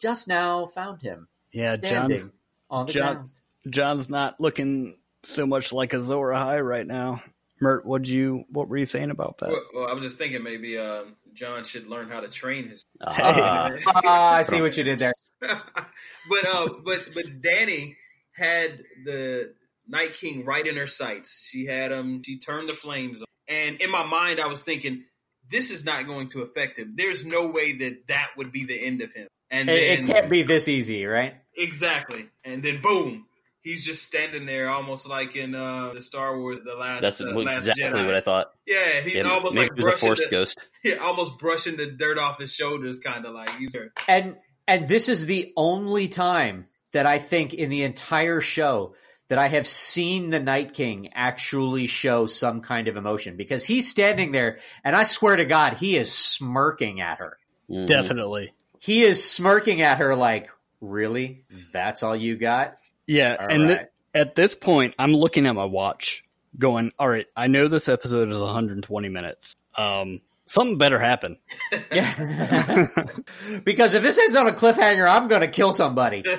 [0.00, 2.32] just now found him Yeah, standing Jon's
[2.70, 3.30] on the Jon- ground.
[3.68, 7.22] Jon's not looking so much like Azor Ahai right now.
[7.60, 9.50] Myrt, what you what were you saying about that?
[9.50, 12.84] Well, well, I was just thinking maybe um, Jon should learn how to train his.
[13.00, 15.12] ah, Ah, I see what you did there.
[15.40, 17.96] but uh, but but Dany
[18.38, 19.54] had the
[19.86, 21.46] Night King right in her sights.
[21.50, 22.22] She had him.
[22.24, 25.04] She turned the flames on, and in my mind, I was thinking,
[25.50, 26.94] this is not going to affect him.
[26.96, 29.28] There's no way that that would be the end of him.
[29.50, 31.34] And It, then it can't be this easy, right?
[31.56, 33.24] exactly, and then boom.
[33.62, 37.02] He's just standing there, almost like in uh, the Star Wars, the last.
[37.02, 38.06] that's uh, exactly Last Jedi.
[38.06, 38.50] what I thought.
[38.66, 40.58] Yeah, he's Yeah, almost maybe like he a brushing force the, ghost.
[40.84, 43.90] yeah, almost brushing the dirt off his shoulders, kind of like he's there.
[44.06, 44.36] And
[44.66, 48.94] and this is the only time that I think in the entire show
[49.28, 53.88] that I have seen the Night King actually show some kind of emotion because he's
[53.90, 57.36] standing there and I swear to God, he is smirking at her.
[57.70, 57.86] Mhm.
[57.86, 58.52] Definitely.
[58.78, 60.48] He is smirking at her like,
[60.80, 61.44] really?
[61.72, 62.78] That's all you got?
[63.06, 63.80] Yeah, All and th-
[64.14, 66.24] at this point, I'm looking at my watch,
[66.58, 69.54] going, "All right, I know this episode is 120 minutes.
[69.76, 71.36] Um, Something better happen.
[71.92, 72.88] Yeah.
[73.64, 76.24] because if this ends on a cliffhanger, I'm going to kill somebody.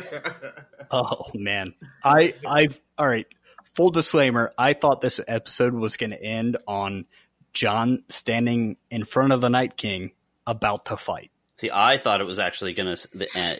[0.91, 3.27] Oh man, I I all right.
[3.75, 7.05] Full disclaimer: I thought this episode was going to end on
[7.53, 10.13] Jon standing in front of the Night King
[10.47, 11.29] about to fight.
[11.57, 13.27] See, I thought it was actually going to.
[13.35, 13.55] Uh,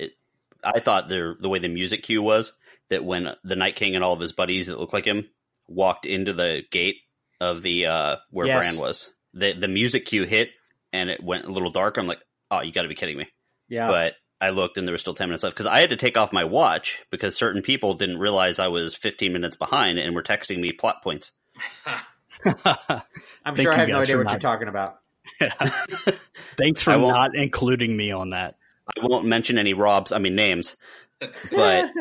[0.63, 2.51] I thought the the way the music cue was
[2.89, 5.29] that when the Night King and all of his buddies that looked like him
[5.67, 6.95] walked into the gate
[7.39, 8.57] of the uh, where Yes.
[8.59, 10.51] Bran was, the the music cue hit
[10.93, 12.01] and it went a little darker.
[12.01, 12.21] I'm like,
[12.51, 13.27] oh, you got to be kidding me!
[13.67, 13.87] Yeah.
[13.87, 16.17] But I looked and there was still ten minutes left because I had to take
[16.17, 20.23] off my watch because certain people didn't realize I was 15 minutes behind and were
[20.23, 21.31] texting me plot points.
[22.45, 24.99] I'm sure I have no idea for what you're talking about.
[26.57, 28.55] Thanks for not including me on that.
[28.97, 30.75] I won't mention any Robs, I mean names,
[31.51, 31.91] but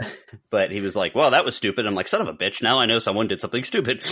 [0.50, 2.78] but he was like, "Well, that was stupid." I'm like, "Son of a bitch!" Now
[2.78, 4.04] I know someone did something stupid.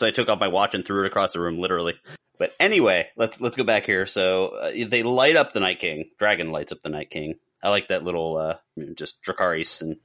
[0.00, 1.94] So I took off my watch and threw it across the room, literally.
[2.38, 4.06] But anyway, let's let's go back here.
[4.06, 6.08] So uh, they light up the Night King.
[6.18, 7.34] Dragon lights up the Night King.
[7.62, 8.56] I like that little uh,
[8.94, 9.98] just Dracarys and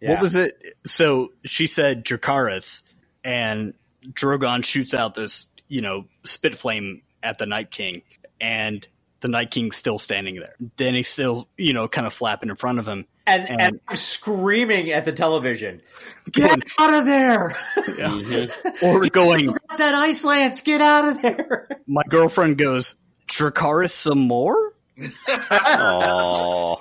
[0.00, 0.10] Yeah.
[0.12, 0.60] What was it?
[0.86, 2.82] So she said Dracarys,
[3.22, 8.00] and Drogon shoots out this, you know, spit flame at the Night King,
[8.40, 8.86] and
[9.20, 10.54] the Night King's still standing there.
[10.78, 13.06] Then he's still, you know, kind of flapping in front of him.
[13.26, 15.80] And, and- and I'm screaming at the television.
[16.30, 17.54] Get out of there!
[17.76, 18.82] Mhm.
[18.82, 21.68] Or going, Got that ice lance, get out of there!
[21.86, 22.94] my girlfriend goes,
[23.28, 24.72] Dracarys some more?
[25.28, 26.76] Aw.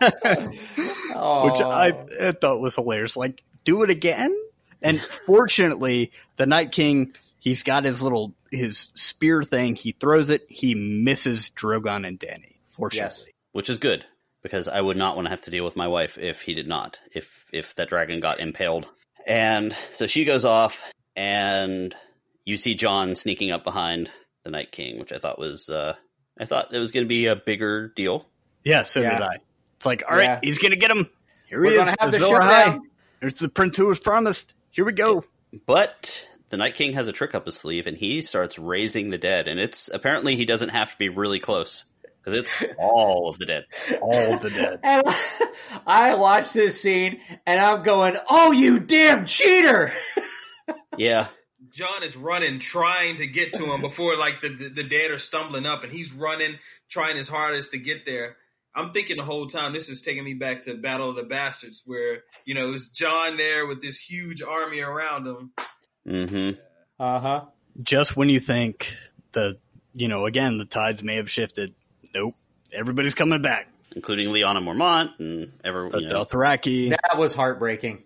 [1.15, 1.45] Oh.
[1.45, 3.15] Which I, I thought was hilarious.
[3.17, 4.35] Like, do it again?
[4.81, 9.75] And fortunately, the Night King, he's got his little, his spear thing.
[9.75, 10.45] He throws it.
[10.49, 12.55] He misses Drogon and Dany.
[12.71, 13.05] Fortunately.
[13.05, 13.25] yes.
[13.51, 14.05] which is good
[14.43, 16.67] because I would not want to have to deal with my wife if he did
[16.67, 16.99] not.
[17.13, 18.87] If if that dragon got impaled,
[19.27, 20.81] and so she goes off,
[21.15, 21.95] and
[22.45, 24.09] you see Jon sneaking up behind
[24.43, 25.95] the Night King, which I thought was uh,
[26.39, 28.25] I thought it was going to be a bigger deal.
[28.63, 29.13] Yeah, so Yeah.
[29.13, 29.35] did I.
[29.77, 30.39] It's like, all right, Yeah.
[30.43, 31.09] he's gonna get him.
[31.47, 31.85] Here We're he is.
[31.85, 32.63] gonna have the Azor Ahai.
[32.65, 32.81] showdown.
[33.19, 34.53] There's the prince who was promised.
[34.71, 35.23] Here we go.
[35.65, 39.17] But the Night King has a trick up his sleeve, and he starts raising the
[39.17, 41.83] dead, and it's apparently he doesn't have to be really close
[42.23, 43.65] because it's all of the dead.
[44.01, 44.79] All of the dead.
[44.83, 45.03] And
[45.87, 49.91] I watched this scene and I'm going, oh, you damn cheater!
[50.97, 51.27] Yeah,
[51.71, 55.17] Jon is running, trying to get to him before like the, the the dead are
[55.17, 56.57] stumbling up, and he's running,
[56.89, 58.35] trying his hardest to get there.
[58.75, 61.81] I'm thinking the whole time this is taking me back to Battle of the Bastards,
[61.85, 65.51] where you know it was Jon there with this huge army around him.
[66.05, 66.49] hmm
[66.99, 67.45] Uh huh.
[67.81, 68.93] Just when you think
[69.31, 69.57] the,
[69.93, 71.73] you know, again, the tides may have shifted.
[72.13, 72.35] Nope.
[72.73, 73.67] Everybody's coming back.
[73.95, 75.99] including Lyanna Mormont and everyone.
[76.01, 76.89] You know, Dothraki.
[76.91, 78.03] That was heartbreaking.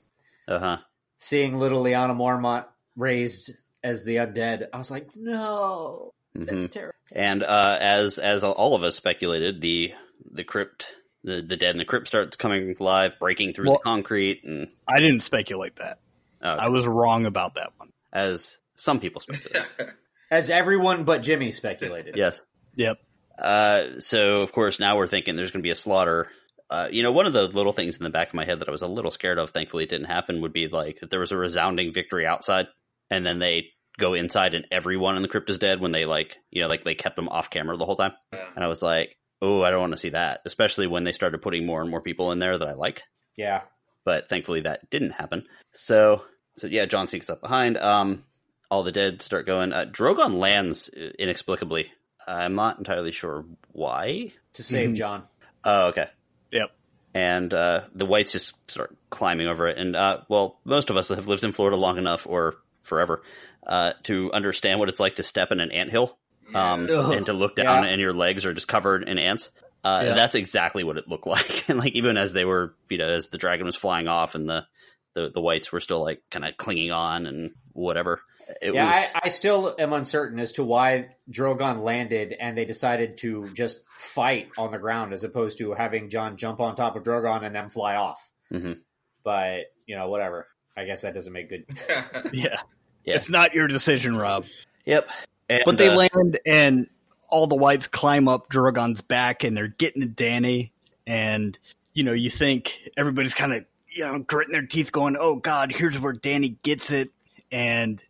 [0.48, 0.78] uh huh.
[1.18, 3.52] Seeing little Lyanna Mormont raised
[3.84, 6.96] as the undead, I was like, no, hmm that's terrible.
[7.12, 9.94] And uh, as as all of us speculated, the
[10.32, 10.88] the crypt,
[11.24, 14.68] the the dead in the crypt starts coming alive, breaking through Well- the concrete, and
[14.88, 16.00] I didn't speculate that.
[16.42, 17.90] uh, I was wrong about that one.
[18.12, 19.66] as some people speculated.
[20.32, 22.18] As everyone but Jimmy speculated.
[22.18, 22.42] yes.
[22.74, 22.98] Yep.
[23.38, 26.30] Uh, so of course now we're thinking there's going to be a slaughter.
[26.70, 28.68] Uh, you know, one of the little things in the back of my head that
[28.68, 31.20] I was a little scared of, thankfully it didn't happen, would be like that there
[31.20, 32.68] was a resounding victory outside,
[33.12, 33.68] and then they
[33.98, 36.84] go inside and everyone in the crypt is dead when they like, you know, like
[36.84, 38.14] they kept them off camera the whole time.
[38.34, 38.46] Yeah.
[38.56, 41.42] And I was like, oh, I don't want to see that, especially when they started
[41.42, 43.04] putting more and more people in there that I like.
[43.38, 43.62] Yeah.
[44.04, 45.46] But thankfully that didn't happen.
[45.74, 46.24] So,
[46.58, 47.78] so yeah, Jon sneaks up behind.
[47.78, 48.24] Um,
[48.70, 49.72] all the dead start going.
[49.72, 51.92] Uh, Drogon lands inexplicably.
[52.28, 54.32] I'm not entirely sure why.
[54.54, 54.96] To save Mhm.
[54.96, 55.24] Jon.
[55.64, 56.08] Oh, okay.
[56.52, 56.72] Yep.
[57.14, 59.78] And uh, the whites just start climbing over it.
[59.78, 63.24] And uh, well, most of us have lived in Florida long enough, or forever,
[63.66, 66.18] uh, to understand what it's like to step in an anthill
[66.54, 67.90] um, and to look down Yeah.
[67.90, 69.50] and your legs are just covered in ants.
[69.84, 70.14] Uh, Yeah.
[70.14, 71.70] That's exactly what it looked like.
[71.70, 74.50] and like even as they were, you know, as the dragon was flying off and
[74.50, 74.66] the
[75.14, 78.22] the, the whites were still like kind of clinging on and whatever.
[78.62, 82.66] It yeah, was, I, I still am uncertain as to why Drogon landed and they
[82.66, 86.96] decided to just fight on the ground as opposed to having Jon jump on top
[86.96, 88.30] of Drogon and then fly off.
[88.52, 88.80] Mhm.
[89.24, 90.48] But, you know, whatever.
[90.78, 91.66] I guess that doesn't make good.
[92.34, 92.60] Yeah.
[93.04, 93.16] Yeah.
[93.16, 94.46] It's not your decision, Rob.
[94.86, 95.10] Yep.
[95.48, 96.88] And, But they uh, land and
[97.30, 100.72] all the whites climb up Drogon's back and they're getting to Dany.
[101.06, 101.58] And,
[101.94, 105.72] you know, you think everybody's kind of, you know, gritting their teeth going, oh God,
[105.72, 107.10] here's where Dany gets it.
[107.52, 108.04] And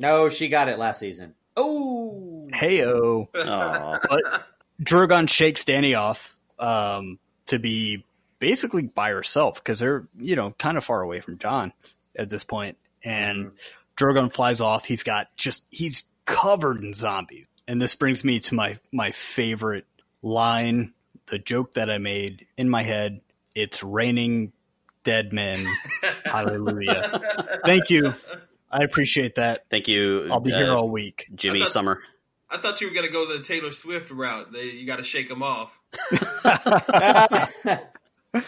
[0.00, 1.34] No, she got it last season.
[1.56, 3.28] Oh, hey-oh.
[3.34, 3.98] aw.
[4.08, 4.22] But
[4.82, 8.04] Drogon shakes Dany off um, to be
[8.38, 11.72] basically by herself because they're, you know, kind of far away from Jon
[12.16, 12.78] at this point.
[13.04, 13.52] And
[13.96, 14.84] Drogon flies off.
[14.86, 17.46] He's got just, he's covered in zombies.
[17.68, 19.86] and this brings me to my my favorite
[20.22, 20.92] line,
[21.26, 23.20] the joke that I made in my head.
[23.54, 24.52] It's raining
[25.04, 25.56] dead men.
[26.24, 27.58] Hallelujah.
[27.64, 28.14] Thank you.
[28.70, 29.64] I appreciate that.
[29.70, 30.28] Thank you.
[30.30, 31.28] I'll be uh, here all week.
[31.34, 32.00] Jimmy I thought- Summer.
[32.52, 34.52] I thought you were gonna go the Taylor Swift route.
[34.52, 35.70] They, you got to shake them off.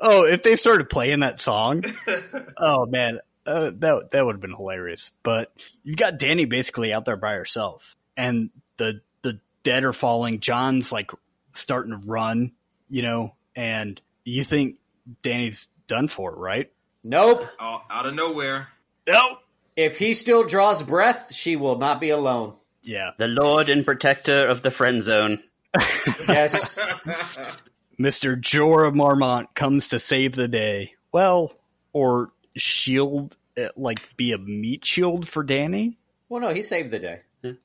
[0.00, 1.82] Oh, if they started playing that song,
[2.58, 5.10] oh man, uh, that that would have been hilarious.
[5.22, 5.50] But
[5.84, 10.40] you've got Dany basically out there by herself, and the the dead are falling.
[10.40, 11.10] Jon's like
[11.52, 12.52] starting to run,
[12.88, 14.76] you know, and you think
[15.22, 16.70] Dany's done for, right?
[17.02, 17.46] nope.
[17.60, 18.68] Out out of nowhere.
[19.08, 19.38] No.
[19.76, 22.54] If he still draws breath, she will not be alone.
[22.82, 25.42] Yeah, The Lord and Protector of the Friend Zone.
[26.28, 26.78] Yes.
[27.98, 30.94] Mister Jorah Mormont comes to save the day.
[31.12, 31.52] Well,
[31.92, 35.96] or shield, uh, like be a meat shield for Dany.
[36.28, 37.20] well, no, he saved the day.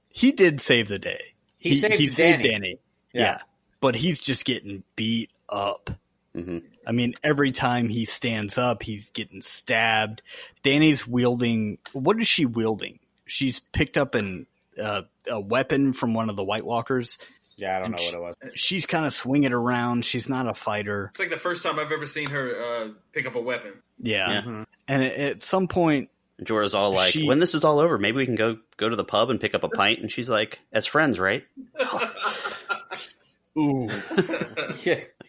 [0.09, 1.21] He did save the day.
[1.57, 2.43] He saved Dany.
[2.43, 2.79] Dany.
[3.13, 3.21] Yeah.
[3.21, 3.37] Yeah.
[3.79, 5.89] But he's just getting beat up.
[6.35, 10.21] Hmm I mean, every time he stands up, he's getting stabbed.
[10.63, 11.77] Dany's wielding.
[11.93, 12.97] What is she wielding?
[13.27, 14.47] She's picked up an,
[14.81, 17.19] uh, a weapon from one of the White Walkers.
[17.57, 18.35] Yeah, I don't know sh- what it was.
[18.55, 20.05] She's kind of swinging around.
[20.05, 21.07] She's not a fighter.
[21.11, 23.73] It's like the first time I've ever seen her uh, pick up a weapon.
[23.99, 24.29] Yeah.
[24.31, 24.41] Yeah.
[24.41, 24.65] Mhm.
[24.87, 26.09] And at- at some point,
[26.41, 28.95] Jorah's all like, She- when this is all over, maybe we can go go to
[28.95, 29.99] the pub and pick up a pint.
[29.99, 31.43] And she's like, as friends, right?
[33.57, 33.87] ooh,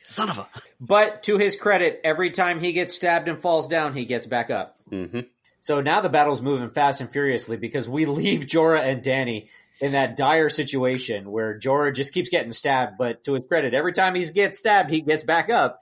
[0.02, 0.48] Son of a.
[0.80, 4.50] But to his credit, every time he gets stabbed and falls down, he gets back
[4.50, 4.76] up.
[4.88, 5.20] hmm
[5.60, 9.48] So now the battle's moving fast and furiously because we leave Jorah and Dany
[9.80, 13.92] in that dire situation where Jorah just keeps getting stabbed, but to his credit, every
[13.92, 15.80] time he gets stabbed, he gets back up.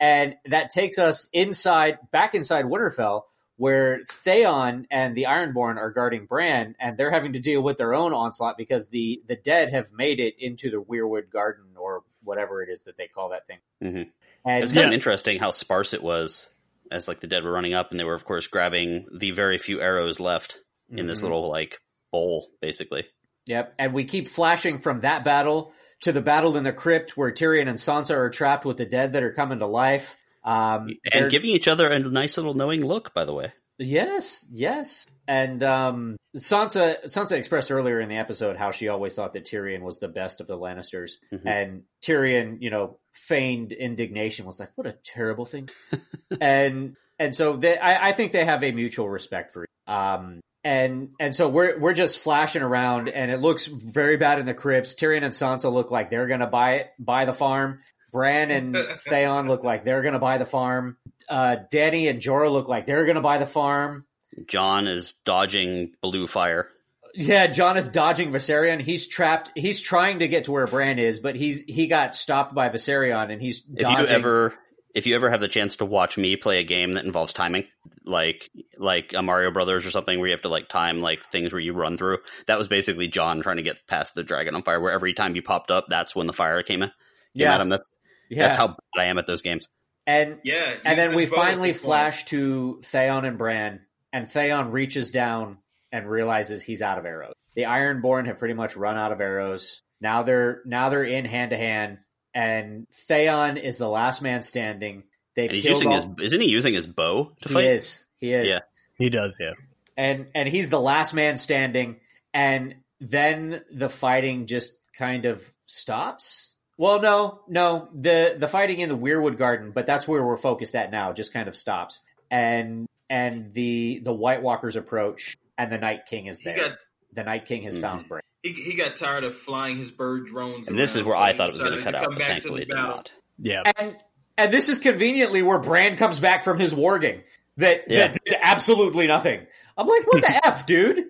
[0.00, 3.22] And that takes us inside, back inside Winterfell,
[3.56, 7.94] where Theon and the Ironborn are guarding Bran, and they're having to deal with their
[7.94, 12.62] own onslaught because the, the dead have made it into the Weirwood Garden or whatever
[12.62, 13.58] it is that they call that thing.
[13.82, 14.10] Mhm.
[14.44, 14.88] And It's kind Yeah.
[14.88, 16.48] of interesting how sparse it was
[16.90, 19.58] as like the dead were running up, and they were of course grabbing the very
[19.58, 20.58] few arrows left
[20.90, 21.22] in this Mhm.
[21.24, 21.80] little like
[22.12, 23.06] bowl, basically.
[23.46, 25.72] Yep, and we keep flashing from that battle
[26.02, 29.14] to the battle in the crypt where Tyrion and Sansa are trapped with the dead
[29.14, 30.16] that are coming to life.
[30.44, 33.52] Um, And giving each other a nice little knowing look, by the way.
[33.78, 39.32] Yes, yes, and um, Sansa Sansa expressed earlier in the episode how she always thought
[39.34, 41.46] that Tyrion was the best of the Lannisters, Mhm.
[41.46, 45.68] and Tyrion, you know, feigned indignation was like, "What a terrible thing,"
[46.40, 49.66] and and so they, I, I think they have a mutual respect for.
[49.86, 54.46] Um, and and so we're we're just flashing around, and it looks very bad in
[54.46, 54.94] the crypts.
[54.94, 57.80] Tyrion and Sansa look like they're gonna buy it, buy the farm.
[58.12, 58.76] Bran and
[59.08, 60.96] Theon look like they're gonna buy the farm.
[61.28, 64.06] Uh, Dany and Jorah look like they're gonna buy the farm.
[64.46, 66.68] Jon is dodging blue fire.
[67.14, 68.80] Yeah, Jon is dodging Viserion.
[68.80, 69.50] He's trapped.
[69.54, 73.30] He's trying to get to where Bran is, but he's he got stopped by Viserion,
[73.32, 74.54] and he's If you ever
[74.94, 77.64] if you ever have the chance to watch me play a game that involves timing,
[78.04, 81.52] like like a Mario Brothers or something where you have to like time like things
[81.54, 84.62] where you run through, that was basically Jon trying to get past the dragon on
[84.62, 84.80] fire.
[84.80, 86.88] Where every time you popped up, that's when the fire came in.
[86.90, 86.94] Came
[87.34, 87.54] Yeah.
[87.54, 87.70] at him.
[87.70, 87.90] That's
[88.28, 89.68] yeah, that's how bad I am at those games.
[90.06, 90.74] and Yeah.
[90.84, 93.80] and then we finally flash to Theon and Bran,
[94.12, 95.58] and Theon reaches down
[95.92, 97.34] and realizes he's out of arrows.
[97.54, 99.82] The Ironborn have pretty much run out of arrows.
[100.00, 101.98] Now they're now they're in hand to hand,
[102.34, 105.04] and Theon is the last man standing.
[105.34, 107.64] They've And he's using all- his isn't he using his bow to he fight?
[107.64, 108.60] is he is Yeah.
[108.98, 109.36] he does.
[109.40, 109.52] Yeah.
[109.96, 112.00] and and he's the last man standing
[112.34, 118.88] and then the fighting just kind of stops well no no the the fighting in
[118.88, 122.86] the weirwood garden but that's where we're focused at now just kind of stops and
[123.08, 126.72] and the the white walkers approach and the night king is there got
[127.12, 127.80] the night king has Mhm.
[127.80, 128.22] found Bran.
[128.42, 130.68] he, he got tired of flying his bird drones.
[130.68, 132.14] And this is where so I thought it was going to decided cut out, come
[132.14, 133.12] but back to thankfully the it did not.
[133.38, 133.62] Yeah.
[133.78, 133.96] and
[134.36, 137.22] and this is conveniently where Bran comes back from his warging
[137.56, 138.08] that Yeah.
[138.08, 139.46] that did absolutely nothing.
[139.78, 141.06] I'm like, what the f, dude?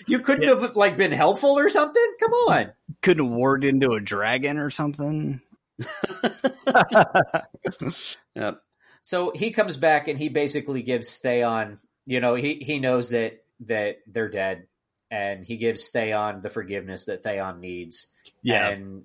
[0.07, 2.15] you couldn't have like been helpful or something?
[2.21, 2.73] Come on.
[3.03, 5.41] Couldn't warg into a dragon or something.
[8.37, 8.61] Yep.
[9.03, 13.45] So he comes back and he basically gives Theon, you know, he he knows that
[13.67, 14.67] that they're dead,
[15.11, 18.09] and he gives Theon the forgiveness that Theon needs.
[18.43, 18.71] Yeah.
[18.71, 19.05] and It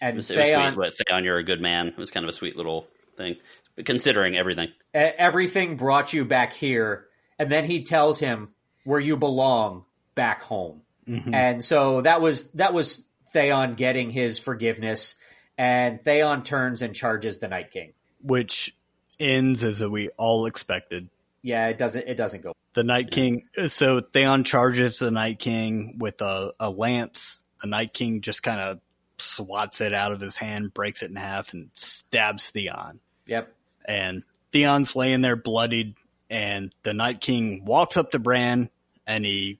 [0.00, 1.88] and was, it was Theon, sweet, but Theon, you're a good man.
[1.88, 3.36] It was kind of a sweet little thing,
[3.76, 4.68] but considering everything.
[4.94, 7.06] everything brought you back here,
[7.38, 8.54] and then he tells him
[8.84, 9.84] where you belong,
[10.14, 10.82] back home.
[11.08, 11.34] Mhm.
[11.34, 15.16] And so that was that was Theon getting his forgiveness,
[15.58, 17.92] and Theon turns and charges the Night King.
[18.22, 18.74] Which
[19.20, 21.08] ends as we all expected.
[21.42, 22.54] Yeah, it doesn't it doesn't go.
[22.72, 23.48] The Night King.
[23.68, 27.42] So Theon charges the Night King with a, a lance.
[27.60, 28.80] The Night King just kind of
[29.18, 33.00] swats it out of his hand, breaks it in half, and stabs Theon.
[33.26, 33.52] Yep.
[33.84, 35.94] And Theon's laying there bloodied,
[36.30, 38.70] and the Night King walks up to Bran,
[39.06, 39.58] and he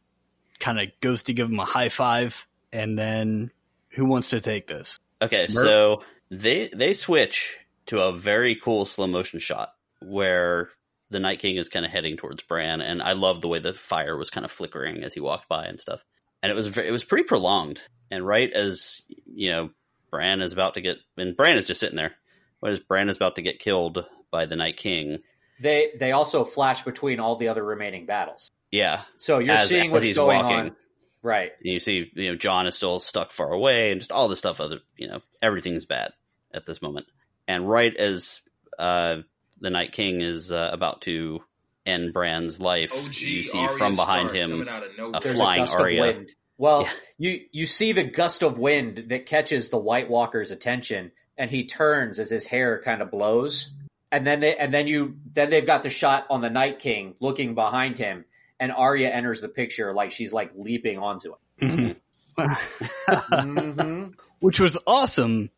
[0.65, 3.51] kind of goes to give him a high five, and then
[3.91, 4.99] who wants to take this?
[5.21, 10.71] Okay, Mer- so they they switch to a very cool slow motion shot where
[11.11, 13.75] the Night King is kind of heading towards Bran, and I love the way the
[13.75, 16.01] fire was kind of flickering as he walked by and stuff.
[16.43, 17.83] And it was ve- it was pretty prolonged.
[18.11, 19.71] And right as you know,
[20.11, 22.15] Bran is about to get, and Bran is just sitting there.
[22.61, 25.19] What as Bran is about to get killed by the Night King?
[25.61, 28.51] They they also flash between all the other remaining battles.
[28.75, 30.59] Yeah, So you're as, seeing as what's he's going walking.
[30.59, 30.77] on.
[31.22, 31.53] Right.
[31.62, 34.41] And you see, you know, Jon is still stuck far away, and just all this
[34.41, 34.61] stuff.
[34.61, 36.12] Other, you know, everything's bad
[36.53, 37.07] at this moment.
[37.47, 38.41] And right as
[38.79, 39.18] uh,
[39.61, 41.41] the Night King is uh, about to
[41.87, 45.18] end Bran's life, OG you see Arya from behind him coming out of nowhere.
[45.18, 46.25] a There's flying a Arya.
[46.59, 46.91] Well, Yeah.
[47.18, 51.64] you you see the gust of wind that catches the White Walker's attention, and he
[51.66, 53.72] turns as his hair kind of blows,
[54.11, 57.14] and then they and then you then they've got the shot on the Night King
[57.20, 58.25] looking behind him,
[58.61, 61.97] and Arya enters the picture like she's like leaping onto him.
[62.37, 64.05] hmm
[64.41, 65.51] Which was awesome,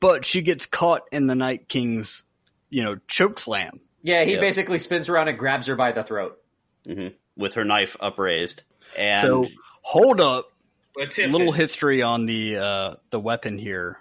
[0.00, 2.24] but she gets caught in the Night King's,
[2.70, 3.80] you know, choke slam.
[4.02, 4.40] Yeah, he Yep.
[4.40, 6.38] basically spins around and grabs her by the throat.
[6.86, 8.62] hmm with her knife upraised.
[8.98, 9.46] And so
[9.82, 10.52] hold up,
[10.98, 13.98] a little history on the uh, the weapon here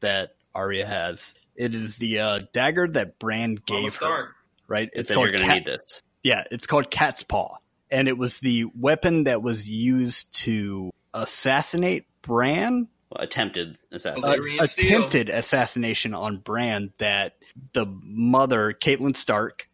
[0.00, 1.34] that Arya has.
[1.54, 4.30] It is the uh, dagger that Bran gave her.
[4.68, 4.88] Right?
[4.92, 6.02] it It's called you're going to cat- need this.
[6.22, 7.56] Yeah, it's called Cat's Paw,
[7.90, 12.88] and it was the weapon that was used to assassinate Bran.
[13.10, 14.42] Well, attempted assassination.
[14.42, 14.86] Valyrian steel.
[14.86, 17.36] attempted assassination on Bran that
[17.72, 19.68] the mother, Catelyn Stark,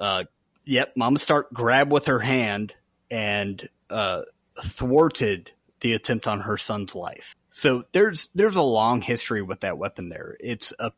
[0.00, 0.24] uh,
[0.64, 2.74] yep, Mama Stark grabbed with her hand
[3.10, 4.22] and uh,
[4.62, 7.34] thwarted the attempt on her son's life.
[7.50, 10.36] So there's there's a long history with that weapon there.
[10.40, 10.92] It's a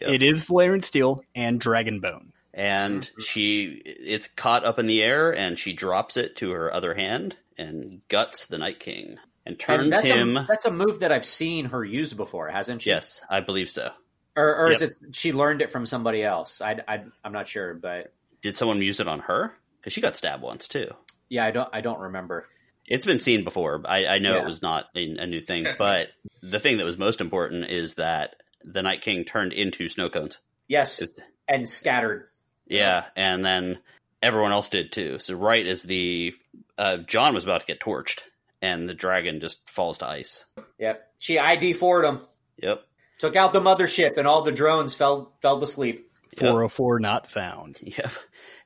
[0.00, 2.32] it is Valyrian steel and dragon bone.
[2.54, 3.20] And Mm-hmm.
[3.22, 7.36] she it's caught up in the air and she drops it to her other hand
[7.58, 11.10] and guts the night king and And turns that's him a that's a move that
[11.12, 12.90] I've seen her use before, hasn't she?
[12.90, 13.90] yes i believe so
[14.36, 16.60] Or, or is it she learned it from somebody else?
[16.60, 20.16] I, I I'm not sure, but did someone use it on her because she got
[20.16, 20.90] stabbed once too
[21.28, 22.46] yeah, I don't I don't remember.
[22.86, 24.42] it's been seen before i, I know Yeah.
[24.42, 26.08] it was not a, a new thing but
[26.42, 30.38] the thing that was most important is that the night king turned into snow cones
[30.68, 32.28] Yes, It- and scattered.
[32.66, 33.78] Yeah and then
[34.22, 36.34] everyone else did too so right as the
[36.78, 38.20] uh, Jon was about to get torched
[38.62, 40.44] and the dragon just falls to ice
[40.78, 42.20] Yep, she ID for'd him.
[42.56, 42.84] yep
[43.18, 46.10] Took out the mothership, and all the drones fell fell to sleep.
[46.32, 46.40] Yep.
[46.50, 47.78] 404 not found.
[47.82, 48.10] Yeah,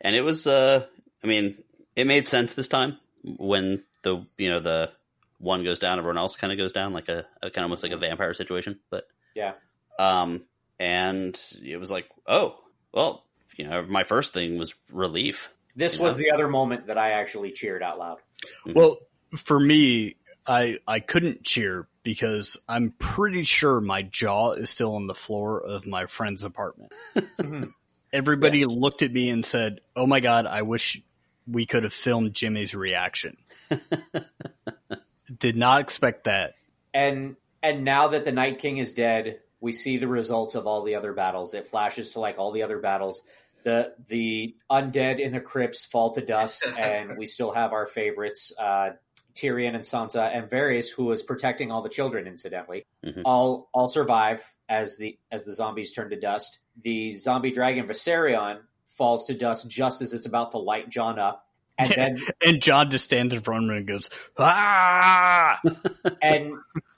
[0.01, 0.47] and it was.
[0.47, 0.87] uh
[1.23, 1.59] I mean,
[1.95, 4.91] it made sense this time when the you know the
[5.39, 7.83] one goes down, everyone else kind of goes down, like a, a kind of almost
[7.83, 8.81] like a vampire situation.
[8.91, 9.53] But Yeah.
[9.99, 10.45] um,
[10.81, 12.59] and it was like, oh,
[12.93, 13.25] well,
[13.59, 15.51] you know, my first thing was relief.
[15.77, 16.05] This Yeah.
[16.05, 18.19] was the other moment that I actually cheered out loud.
[18.67, 18.79] Mm-hmm.
[18.79, 18.99] Well,
[19.37, 25.07] for me, I I couldn't cheer because I'm pretty sure my jaw is still on
[25.07, 26.93] the floor of my friend's apartment.
[27.39, 27.65] Mm-hmm.
[28.11, 31.03] Everybody looked at me and said, "Oh my god, I wish
[31.47, 33.37] we could have filmed Jimmy's reaction."
[35.39, 36.55] Did not expect that.
[36.95, 40.85] And and now that the Night King is dead, we see the results of all
[40.85, 41.53] the other battles.
[41.53, 43.23] It flashes to like all the other battles.
[43.69, 48.51] The the undead in the crypts fall to dust, and we still have our favorites,
[48.59, 48.93] uh,
[49.35, 52.87] Tyrion and Sansa and Varys, who was protecting all the children, incidentally.
[53.05, 53.21] Mhm.
[53.27, 56.61] All all survive as the as the zombies turn to dust.
[56.83, 61.47] The zombie dragon Viserion falls to dust just as it's about to light Jon up.
[61.77, 62.17] And then
[62.47, 64.09] And Jon just stands in front of him and goes,
[64.39, 65.61] "Ah!"
[66.23, 66.55] and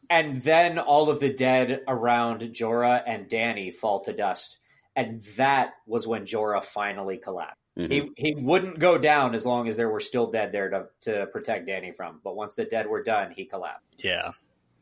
[0.09, 4.59] and then all of the dead around Jorah and Dany fall to dust.
[5.07, 7.57] And that was when Jorah finally collapsed.
[7.79, 7.91] Mhm.
[7.91, 11.27] He he wouldn't go down as long as there were still dead there to to
[11.27, 12.21] protect Dany from.
[12.25, 13.87] But once the dead were done, he collapsed.
[13.99, 14.33] Yeah,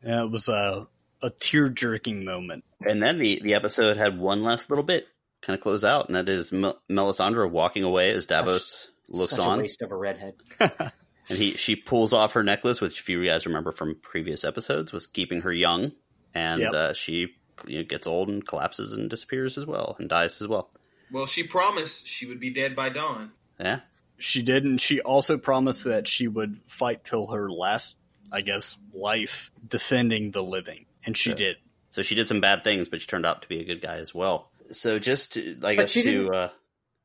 [0.03, 0.87] yeah it was a
[1.21, 2.63] a tear jerking moment.
[2.87, 5.05] And then the the episode had one last little bit
[5.41, 9.39] kind of close out, and that is Mel- Melisandre walking away as Davos looks Such
[9.45, 9.59] on.
[9.59, 10.33] a waste of a redhead.
[11.29, 14.91] And he she pulls off her necklace, which if you guys remember from previous episodes,
[14.91, 15.91] was keeping her young,
[16.33, 16.73] and Yep.
[16.73, 17.35] uh, she
[17.67, 20.69] you know, gets old and collapses and disappears as well, and dies as well.
[21.11, 23.31] Well, she promised she would be dead by dawn.
[23.59, 23.79] Yeah,
[24.17, 27.95] She did, and she also promised that she would fight till her last,
[28.31, 31.35] I guess, life defending the living, and she Yeah.
[31.35, 31.55] did.
[31.91, 33.95] so she did some bad things, but she turned out to be a good guy
[33.97, 34.51] as well.
[34.71, 36.49] So just to, I But guess she to didn't- uh,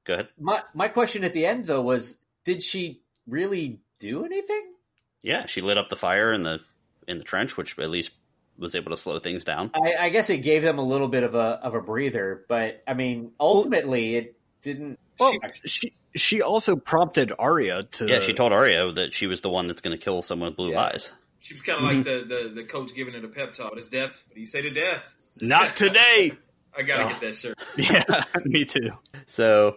[0.05, 0.29] go ahead.
[0.39, 4.75] My my question at the end though was, did she really do anything.
[5.23, 6.61] Yeah, she lit up the fire in the
[7.09, 8.11] in the trench, which at least
[8.59, 9.71] was able to slow things down.
[9.75, 12.83] I, I guess it gave them a little bit of a of a breather, but
[12.87, 14.99] I mean, ultimately, it didn't.
[15.19, 15.35] Well,
[15.65, 18.07] she she also prompted Arya to.
[18.07, 20.57] Yeah, she told Arya that she was the one that's going to kill someone with
[20.57, 20.83] blue Yeah.
[20.85, 21.11] eyes.
[21.41, 23.73] She was kind of like the, the the coach giving it a pep talk.
[23.77, 24.23] It's death.
[24.29, 25.15] What do you say to death?
[25.41, 26.33] Not today.
[26.77, 27.09] I gotta Oh.
[27.09, 27.59] get that shirt.
[27.77, 28.91] yeah, me too.
[29.27, 29.77] So,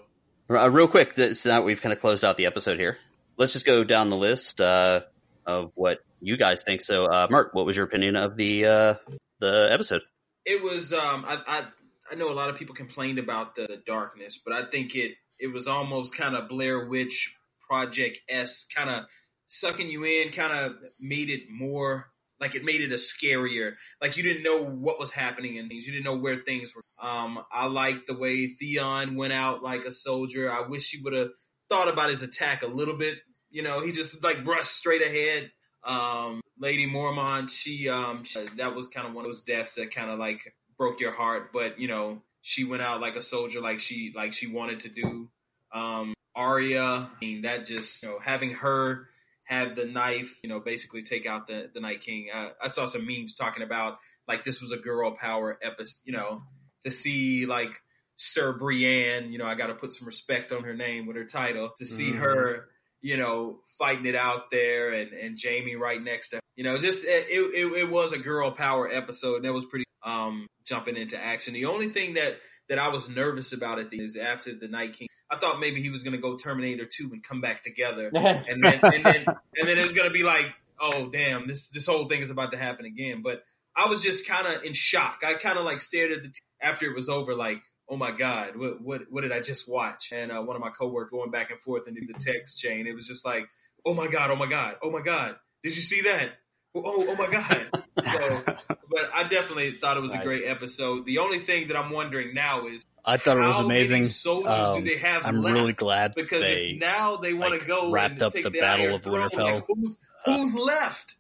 [0.50, 2.98] uh, real quick, th- so now we've kind of closed out the episode here.
[3.38, 5.02] Let's just go down the list uh,
[5.46, 6.82] of what you guys think.
[6.82, 8.96] So, uh, Mark, what was your opinion of the uh,
[9.40, 10.02] the episode?
[10.46, 10.94] It was.
[10.94, 11.66] Um, I, I
[12.12, 15.48] I know a lot of people complained about the darkness, but I think it it
[15.48, 17.34] was almost kind of Blair Witch
[17.68, 19.06] Project s kind of
[19.48, 20.32] sucking you in.
[20.32, 22.08] Kind of made it more
[22.40, 23.74] like it made it a scarier.
[24.02, 25.86] Like you didn't know what was happening in things.
[25.86, 26.84] You didn't know where things were.
[27.00, 30.52] Um, I like the way Theon went out like a soldier.
[30.52, 31.30] I wish he would have
[31.70, 33.18] thought about his attack a little bit.
[33.50, 35.52] You know, he just like rushed straight ahead.
[35.88, 39.94] Um, Lady Mormont, she um, she, that was kind of one of those deaths that
[39.94, 41.52] kind of like broke your heart.
[41.54, 44.90] But you know, she went out like a soldier, like she like she wanted to
[44.90, 45.30] do.
[45.74, 49.08] Um, Arya, I mean, that just you know having her
[49.46, 52.28] have the knife, you know, basically take out the the Night King.
[52.34, 56.12] Uh, I saw some memes talking about like this was a girl power episode, you
[56.14, 56.42] know,
[56.84, 57.72] to see like
[58.18, 61.26] Sir Brienne, you know, I got to put some respect on her name with her
[61.26, 62.18] title to see Mhm.
[62.18, 62.68] her,
[63.02, 66.42] you know, fighting it out there and and Jaime right next to, her.
[66.56, 69.86] you know, just it, it it was a girl power episode and that was pretty
[70.04, 71.54] um jumping into action.
[71.54, 72.38] The only thing that
[72.70, 75.08] that I was nervous about at the is after the Night King.
[75.30, 78.64] I thought maybe he was going to go Terminator 2 and come back together and
[78.64, 79.26] then and then
[79.58, 82.52] and then it was gonna be like, oh damn, this this whole thing is about
[82.52, 83.22] to happen again.
[83.24, 83.44] But
[83.76, 85.22] I was just kind of in shock.
[85.26, 88.12] I kind of like stared at the t- after it was over, like, oh my
[88.12, 90.12] god, what what what did I just watch?
[90.12, 92.96] And uh, one of my coworkers going back and forth into the text chain, it
[92.96, 93.48] was just like,
[93.86, 96.30] oh my god, oh my god, oh my god, did you see that?
[96.76, 97.68] Oh oh my god.
[97.98, 98.44] So,
[98.90, 100.22] but I definitely thought it was Nice.
[100.24, 101.06] a great episode.
[101.08, 104.02] The only thing that I'm wondering now is I thought it was how amazing.
[104.02, 105.56] many soldiers Um, do they have I'm left?
[105.56, 108.52] really glad because they now they want like, to go wrapped and up take the
[108.52, 109.54] the Battle Iron of Throne, Winterfell.
[109.56, 111.16] Like, who's who's left?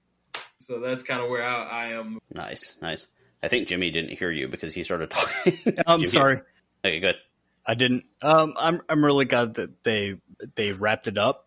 [0.59, 2.19] So that's kind of where I, I am.
[2.31, 3.07] Nice, nice.
[3.41, 5.57] I think Jimmy didn't hear you because he started talking.
[5.87, 6.41] I'm Jimmy- sorry.
[6.85, 7.15] Okay, good.
[7.65, 8.05] I didn't.
[8.21, 10.19] Um, I'm I'm really glad that they
[10.55, 11.46] they wrapped it up.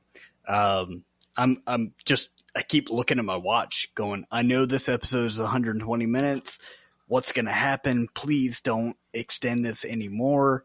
[0.51, 1.05] Um,
[1.37, 4.27] I'm I'm just I keep looking at my watch, going.
[4.31, 6.59] I know this episode is 120 minutes.
[7.07, 8.09] What's gonna happen?
[8.13, 10.65] Please don't extend this anymore.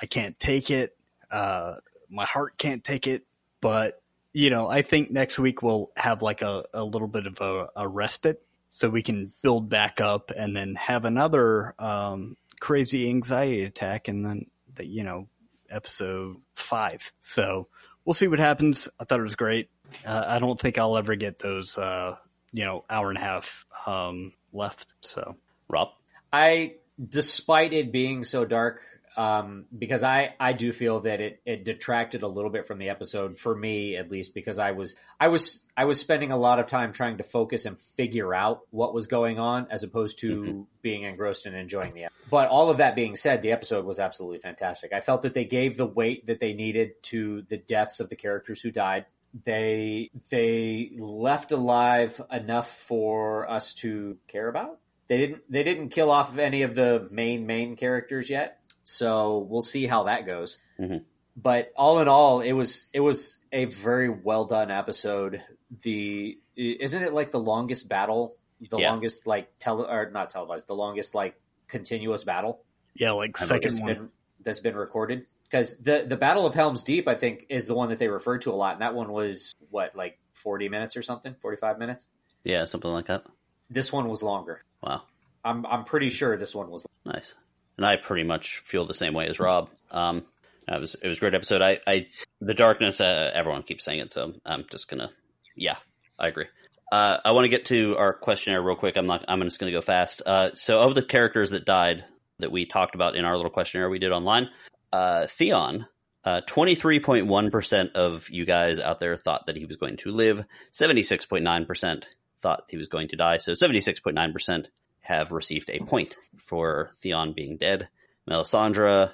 [0.00, 0.96] I can't take it.
[1.30, 1.76] Uh,
[2.10, 3.24] my heart can't take it.
[3.62, 4.02] But
[4.34, 7.68] you know, I think next week we'll have like a, a little bit of a,
[7.76, 13.64] a respite, so we can build back up and then have another um, crazy anxiety
[13.64, 15.28] attack, and then the, you know
[15.70, 17.12] episode five.
[17.22, 17.68] So
[18.04, 18.88] we'll see what happens.
[18.98, 19.68] I thought it was great.
[20.04, 22.16] Uh, I don't think I'll ever get those uh,
[22.52, 24.94] you know hour and a half um, left.
[25.00, 25.36] So
[25.68, 25.90] Rob,
[26.32, 26.74] I,
[27.08, 28.80] despite it being so dark,
[29.16, 32.88] um, because I, I do feel that it, it detracted a little bit from the
[32.88, 36.58] episode for me, at least, because I was, I was, I was spending a lot
[36.58, 40.42] of time trying to focus and figure out what was going on as opposed to
[40.42, 40.66] Mhm.
[40.82, 42.04] being engrossed and enjoying the.
[42.04, 42.30] Episode.
[42.30, 44.92] But all of that being said, the episode was absolutely fantastic.
[44.92, 48.16] I felt that they gave the weight that they needed to the deaths of the
[48.16, 49.06] characters who died.
[49.44, 54.78] They they left alive enough for us to care about.
[55.08, 59.62] They didn't they didn't kill off any of the main main characters yet, so we'll
[59.62, 60.58] see how that goes.
[60.78, 61.04] Mhm.
[61.36, 65.42] But all in all, it was it was a very well done episode.
[65.82, 68.90] The isn't it like the longest battle, the Yeah.
[68.90, 72.62] longest like tele or not televised, the longest like continuous battle
[72.94, 73.94] yeah, like second that's one.
[73.94, 74.10] been
[74.40, 77.88] that's been recorded because the the Battle of Helm's Deep I think is the one
[77.88, 81.00] that they referred to a lot, and that one was what like forty minutes or
[81.02, 82.06] something, forty five minutes.
[82.44, 83.24] yeah, something like that.
[83.70, 84.60] This one was longer.
[84.82, 85.02] Wow,
[85.42, 86.86] I'm I'm pretty sure this one was.
[87.06, 87.34] nice
[87.82, 89.68] and I pretty much feel the same way as Rob.
[89.90, 90.24] Um,
[90.68, 91.62] it was it was a great episode.
[91.62, 92.06] I, I
[92.40, 93.00] the darkness.
[93.00, 95.10] Uh, everyone keeps saying it, so I'm just gonna.
[95.56, 95.76] Yeah,
[96.16, 96.46] I agree.
[96.92, 98.96] Uh, I want to get to our questionnaire real quick.
[98.96, 99.24] I'm not.
[99.26, 100.22] I'm just gonna go fast.
[100.24, 102.04] Uh, so of the characters that died
[102.38, 104.48] that we talked about in our little questionnaire we did online,
[104.92, 105.88] uh, Theon.
[106.24, 110.44] Uh, 23.1% of you guys out there thought that he was going to live.
[110.72, 112.04] 76.9%
[112.40, 113.38] thought he was going to die.
[113.38, 114.66] So 76.9%
[115.02, 117.88] have received a point for Theon being dead.
[118.28, 119.12] Melisandre,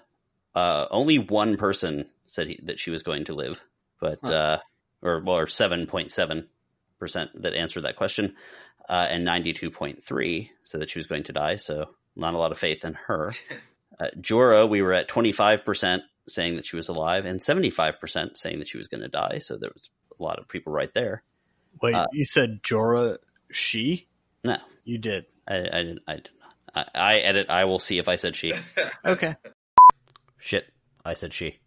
[0.55, 3.61] uh, only one person said he, that she was going to live,
[4.01, 4.33] but Huh.
[4.33, 4.59] uh,
[5.03, 6.49] or well, seven point seven
[6.99, 8.35] percent that answered that question,
[8.89, 11.57] uh, and ninety two point three said that she was going to die.
[11.57, 13.33] So not a lot of faith in her.
[14.01, 17.71] Uh, Jorah, we were at twenty five percent saying that she was alive, and seventy
[17.71, 19.39] five percent saying that she was going to die.
[19.39, 21.25] So there was a lot of people right there.
[21.83, 23.19] Wait, Uh, you said Jorah
[23.51, 24.07] she?
[24.45, 25.27] No, You did.
[25.49, 26.01] I, I didn't.
[26.07, 26.31] I did
[26.75, 26.91] not.
[26.95, 27.47] I, I edit.
[27.49, 28.53] I will see if I said she.
[29.05, 29.35] Okay.
[30.39, 30.67] Shit,
[31.05, 31.59] I said she.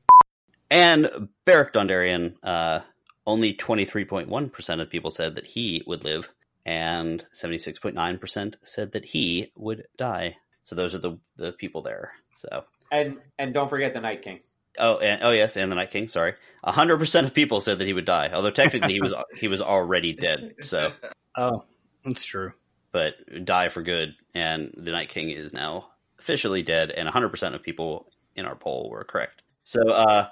[0.70, 2.82] And Beric Dondarrion, uh,
[3.28, 6.30] only 23.1% of people said that he would live,
[6.66, 10.38] and 76.9% said that he would die.
[10.64, 12.14] So those are the, the people there.
[12.36, 14.40] So, And and don't forget the Night King.
[14.80, 16.36] oh, and, oh yes, and the Night King, sorry.
[16.64, 20.14] 100% of people said that he would die, although technically he was, he was already
[20.14, 20.54] dead.
[20.62, 20.94] So,
[21.38, 21.64] Oh,
[22.06, 22.54] that's true.
[22.92, 23.16] But
[23.46, 25.88] die for good, and the Night King is now
[26.20, 29.42] officially dead, and 100% of people in our poll were correct.
[29.64, 30.28] So, uh,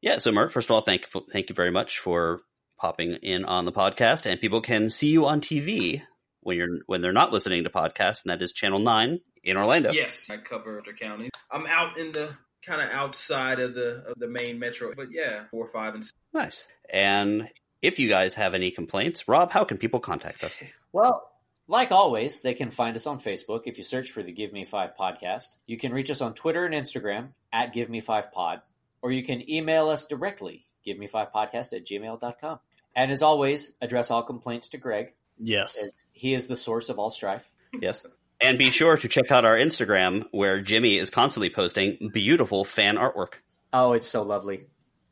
[0.00, 2.40] yeah, so Myrt, first of all, thank thank you very much for
[2.78, 6.02] popping in on the podcast, and people can see you on TV
[6.40, 9.92] when you're when they're not listening to podcasts, and that is Channel Nine in Orlando.
[9.92, 11.30] Yes, I cover the county.
[11.50, 12.30] I'm out in the
[12.64, 16.14] kind of outside of the of the main metro, but yeah, four, five, and six.
[16.32, 16.68] Nice.
[16.92, 17.48] And
[17.82, 20.62] if you guys have any complaints, Rob, how can people contact us?
[20.92, 21.22] Well,
[21.68, 24.64] like always, they can find us on Facebook if you search for the Give Me
[24.64, 25.48] Five podcast.
[25.66, 28.60] You can reach us on Twitter and Instagram at Give Me Five Pod,
[29.02, 32.58] or you can email us directly, give me five podcast at gmail.com.
[32.94, 35.76] And as always, address all complaints to Greg, Yes.
[36.12, 37.50] he is the source of all strife.
[37.80, 38.04] Yes.
[38.40, 42.96] And be sure to check out our Instagram where Jimmy is constantly posting beautiful fan
[42.96, 43.34] artwork.
[43.72, 44.66] Oh, it's so lovely.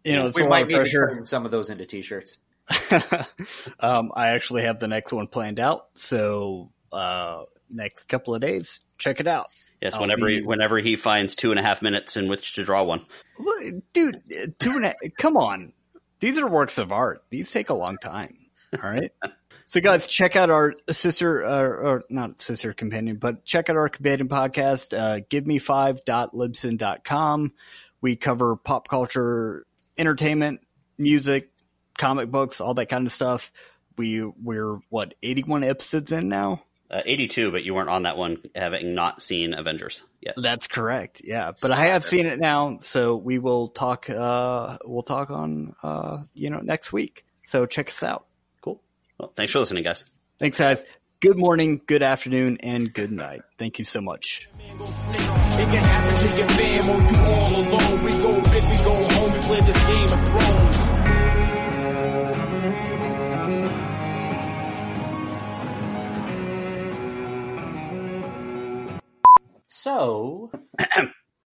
[0.05, 1.87] You know, it's we a lot might of need to turn some of those into
[1.87, 2.37] t-shirts.
[3.81, 5.89] um, I actually have the next one planned out.
[5.95, 9.49] So, uh, next couple of days, check it out.
[9.81, 12.55] Yes, I'll whenever be- he, whenever he finds two and a half minutes in which
[12.55, 13.05] to draw one.
[13.93, 14.23] Dude,
[14.59, 15.75] two and a, come on.
[16.21, 17.23] These are works of art.
[17.29, 18.39] These take a long time.
[18.73, 19.13] All right.
[19.65, 23.91] so, guys, check out our sister, uh, or not sister companion, but check out our
[23.91, 27.53] companion podcast, uh, giveme5.libsyn.com.
[28.01, 29.67] We cover pop culture,
[29.99, 30.61] entertainment,
[30.97, 31.51] music,
[31.97, 33.53] comic books, all that kind of stuff.
[33.97, 36.63] We, we're what, 81 episodes in now?
[36.91, 40.35] Uh, 82, but you weren't on that one having not seen Avengers yet.
[40.37, 41.23] That's correct.
[41.25, 44.09] Yeah, but I have seen it now, so we will talk.
[44.09, 47.25] Uh, we'll talk on uh, you know next week.
[47.43, 48.27] So check us out.
[48.61, 48.81] Cool.
[49.19, 50.05] Well, thanks for listening, guys.
[50.39, 50.85] Thanks, guys.
[51.21, 53.41] Good morning, good afternoon, and good night.
[53.59, 54.49] Thank you so much.
[69.85, 70.51] So,